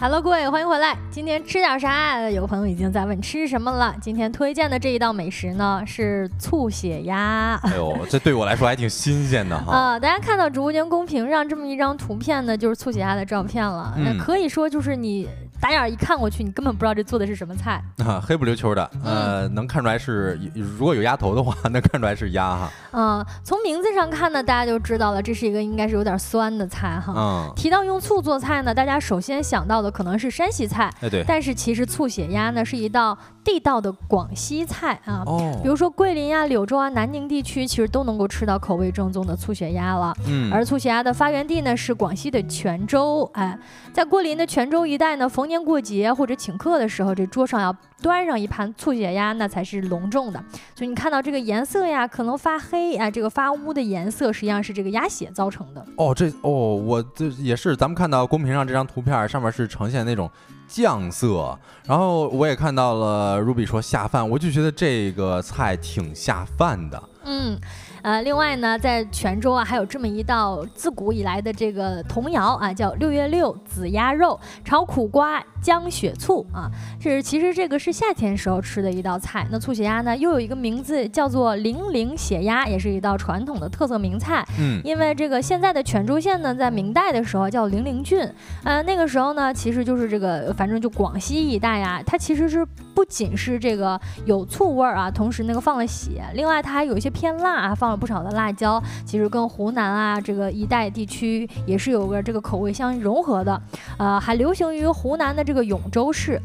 [0.00, 0.96] Hello，各位，欢迎回来。
[1.10, 2.30] 今天吃点啥？
[2.30, 3.92] 有个朋友已经在问吃什么了。
[4.00, 7.58] 今天推荐的这一道美食呢是醋血鸭。
[7.64, 9.72] 哎呦，这对我来说还挺新鲜的哈。
[9.72, 13.92] 啊， 大家看到直播间公屏上这么一张图片呢，就是醋血鸭的照片了。
[13.96, 15.28] 那可以说就是你。
[15.60, 22.70] 打眼一看过去，你根本不知道这做的是什么菜啊，黑不溜秋的，呃，能看出来是如果有鸭头的话， 能看出来是鸭哈。
[22.92, 27.12] 嗯，从名字上看呢，大家就知道了，这是一个应该是有点酸的菜哈。
[27.16, 33.16] 嗯，提到用醋做菜呢，大家首先想到的可能是山西菜，哎对，但是其实醋血鸭呢是一道。
[33.44, 35.24] 地道的广西菜啊，
[35.62, 40.14] 比如说桂林呀、柳州啊、南宁地区，其实都能够吃到口味正宗的醋血鸭了。
[40.26, 43.24] 嗯，而醋血鸭的发源地呢是广西的泉州。
[43.32, 43.58] 哎，
[43.90, 50.40] 在桂林的泉州一带呢，逢年过节或者请客的时候，这桌上要端上一盘醋血鸭，那才是隆重的。
[50.76, 55.84] 所以你看到这个颜色呀，可能发黑啊，这个发乌的颜色，实际上是这个鸭血造成的。
[55.96, 60.30] 哦，这哦，我这也是，咱们看到公屏上这张图片上面是呈现那种。
[60.70, 67.02] 酱色，然后我也看到了，Ruby 说下饭，我就觉得这个菜挺下饭的。
[67.24, 67.58] 嗯。
[68.02, 76.70] 呃，另外呢，在泉州啊，还有这么一道自古以来的这个童谣啊，叫六月六子鸭肉炒苦瓜姜雪醋啊。
[77.00, 79.46] 是其实这个是夏天时候吃的一道菜。
[79.50, 84.46] 那醋血鸭呢，又有一个名字叫做零陵血鸭，也是一道传统的特色名菜。
[84.60, 88.20] 嗯，因为这个现在的泉州县呢，在明代的时候叫零陵郡。
[88.62, 97.87] 呃，那个时候呢，其实就是这个，反正就广西一带呀，它其实是不仅是这个有醋味儿啊，同时那个放了血，另外它还有一些偏辣啊，放。
[97.88, 103.58] 放了不少的辣椒，其实跟湖南啊这个一带地区也是有个这个口味相融合的，
[103.96, 106.38] 呃，还流行于湖南的这个永州市。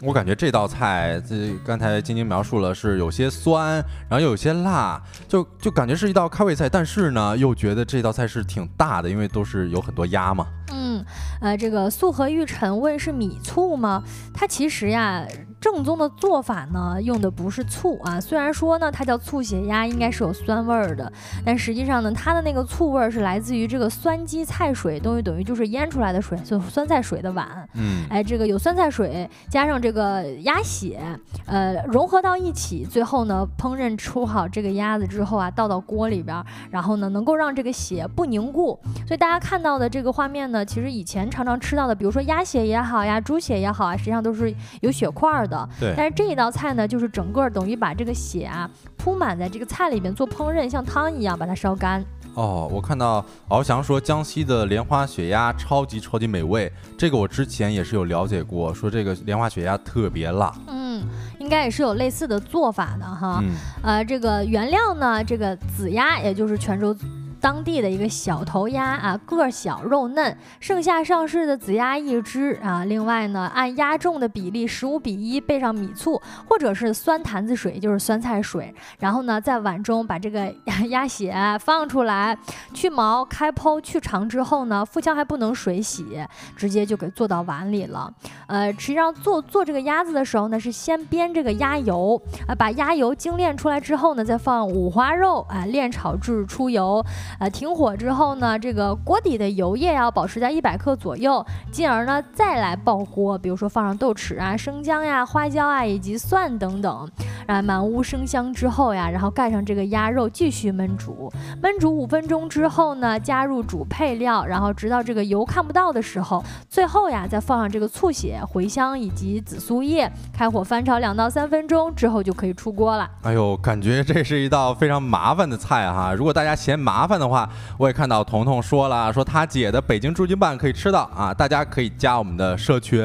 [0.00, 10.46] 我感觉这道菜，这刚才晶晶描述了是有些酸，然后又有些辣，就就感觉是一道开胃菜，但是呢，又觉得这道菜是挺大的，因为都是有很多鸭嘛。
[10.72, 11.04] 嗯，
[11.40, 14.04] 呃，这个素和玉晨问是米醋吗？
[14.32, 15.26] 它其实呀。
[15.66, 18.20] 正宗的做法呢，用的不是醋啊。
[18.20, 21.12] 虽然说呢，它叫醋血鸭，应该是有酸味儿的，
[21.44, 27.68] 但实际上呢，它的那个醋味儿是来自于这个酸鸡菜水，等于等于就是腌出来的水，就酸菜水的碗。
[27.74, 31.00] 嗯，哎，这个有酸菜水加上这个鸭血，
[31.46, 36.40] 呃，融合到一起，最后呢，烹饪出好这个鸭子之后啊，倒到锅里边，
[36.70, 38.78] 然后呢，能够让这个血不凝固。
[39.04, 45.44] 所以大家看到的这个画面呢，其实以前常常吃到的，比如说鸭血也好呀，猪血也好啊，实际上都是有血块儿。
[45.56, 52.04] 的，对，但是这一道菜呢，就是整个等于把这个血啊铺满在这个菜里边做烹饪，像汤一样把它烧干。
[52.34, 60.52] 哦，我看到翱翔说江西的莲花血鸭超级超级美味，这个我之前也是有了解过，说这个莲花血鸭特别辣。
[60.66, 61.02] 嗯，
[61.38, 63.42] 应该也是有类似的做法的哈。
[63.82, 66.94] 呃，这个原料呢，这个子鸭也就是泉州。
[67.40, 72.84] 当地的一个小头鸭啊，个小肉嫩，盛夏上市的子鸭一只啊。
[72.84, 78.74] 另外呢，按鸭重的比例十五比一备上米醋或者是酸坛子水，就是酸菜水。
[78.98, 80.52] 然后呢，在碗中把这个
[80.88, 82.36] 鸭血放出来，
[82.74, 86.26] 去毛、开剖、去肠之后呢，腹腔还不能水洗，
[86.56, 88.12] 直接就给做到碗里了。
[88.46, 97.04] 呃，实际上做做这个鸭子的时候呢，是先煸这个鸭油啊，把鸭油精炼出来之后呢，再放五花肉啊，炼炒至出油。
[97.38, 107.08] 呃，停火之后呢，这个锅底的油液要保持在一百克左右，进而呢再来爆锅，比如说放上豆豉啊、生姜呀、花椒啊以及蒜等等，
[107.46, 123.08] 啊满屋生香之后呀，然后盖上这个鸭肉继续焖煮，焖煮五分钟之后呢，加入主配料，然后直到这个油看不到的时候，最后呀再放上这个醋血、茴香以及紫苏叶，开火翻炒两到三分钟之后就可以出锅了。
[123.22, 127.26] 哎呦，感觉这是一道非常麻烦的菜哈，如果大家嫌麻烦的。
[127.26, 133.02] 话我也看到彤彤说了，说他姐的北京驻京办可以吃到啊，大家可以加我们的社群，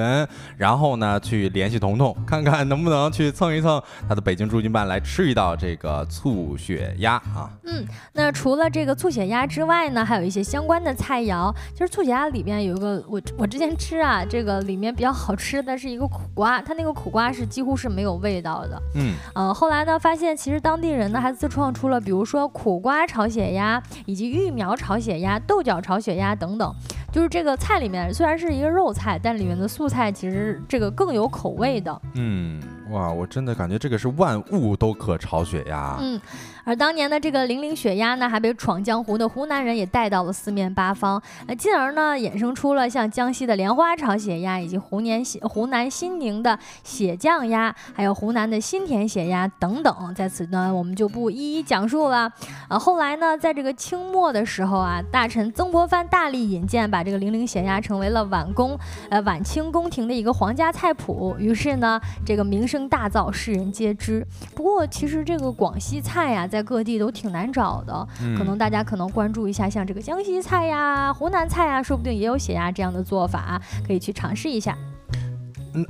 [0.58, 7.50] 然后呢去联系彤彤，看看能不能去蹭一蹭他的北京驻京办来吃一道这个醋血鸭啊。
[7.64, 7.84] 嗯，
[8.14, 11.52] 那除了这个醋血鸭之外呢，还有一些相关的菜肴。
[11.74, 18.80] 其实醋血鸭里面有一个我我之前吃啊，这个里面比较好吃的是一个苦瓜，它那个苦瓜是几乎是没有味道的。
[18.94, 23.82] 嗯，呃，后来呢发现其实当地人呢还自创出了，比如说苦瓜炒血鸭。
[24.06, 26.76] 以及育苗炒血鸭、豆角炒血鸭等等，
[27.12, 32.02] 就是这个菜里面虽然是一个肉菜，但里面的素菜其实这个更有口味的。
[32.14, 35.98] 嗯，哇，我真的感觉这个是万物都可炒血鸭。
[36.00, 36.20] 嗯。
[36.64, 50.14] 而当年的这个零陵血鸭呢，还被闯江湖的湖南人也带到了四面八方，呃，进而呢衍生出了像江西的莲花炒血鸭，以及湖南湖南新宁的血酱鸭，还有湖南的新田血鸭等等。
[50.16, 52.32] 在此呢，我们就不一一讲述了。
[52.70, 58.78] 呃，后来呢，在这个清末的时候啊，大臣曾国藩大力引荐，把这个零陵血鸭成为了晚宫
[59.10, 61.36] 呃晚清宫廷的一个皇家菜谱。
[61.40, 64.26] 于是呢，这个名声大噪，世人皆知。
[64.54, 66.48] 不过，其实这个广西菜呀。
[66.52, 74.78] 在各地都挺难找的，可能大家可能关注一下，像这个江西菜呀、湖南菜呀，说不定也有血鸭这样的做法，可以去尝试一下。
[75.74, 75.86] 嗯，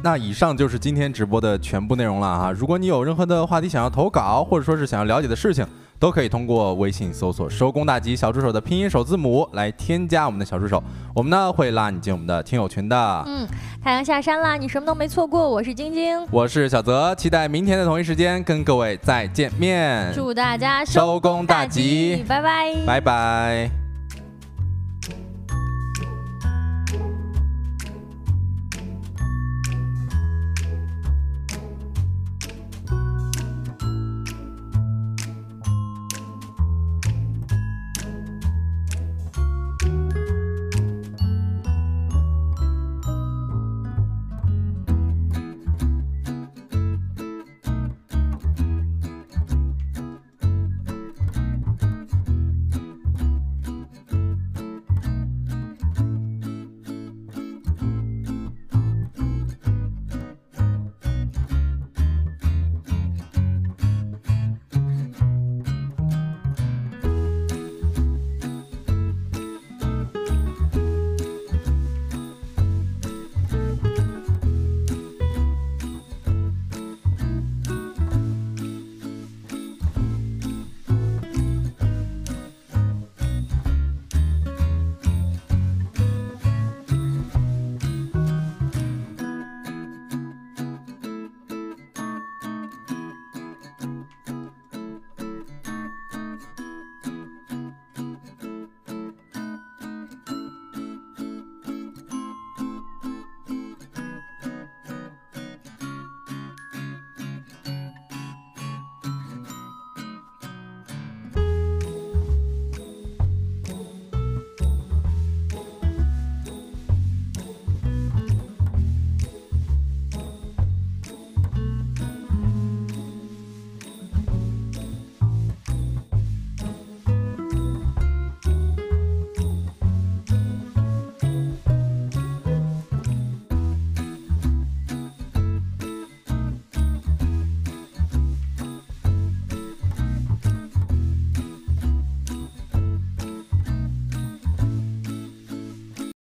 [0.00, 2.52] 那以上就是今天直播的全部内容了哈。
[2.52, 5.66] 如果你有任何的话题想要投稿，或者说是想要了解的事情，
[5.98, 10.82] 都可以通过微信搜索“收工大吉小助手”的拼音首字母来添加我们的小助手，
[11.14, 13.24] 我们呢会拉你进我们的听友群的。
[13.26, 13.46] 嗯。
[13.82, 15.48] 太阳下山啦，你什么都没错过。
[15.48, 20.10] 我是晶晶，我是小泽，期待明天的同一时间跟各位再见面。
[20.14, 23.83] 祝大家收工大吉，拜拜，拜拜。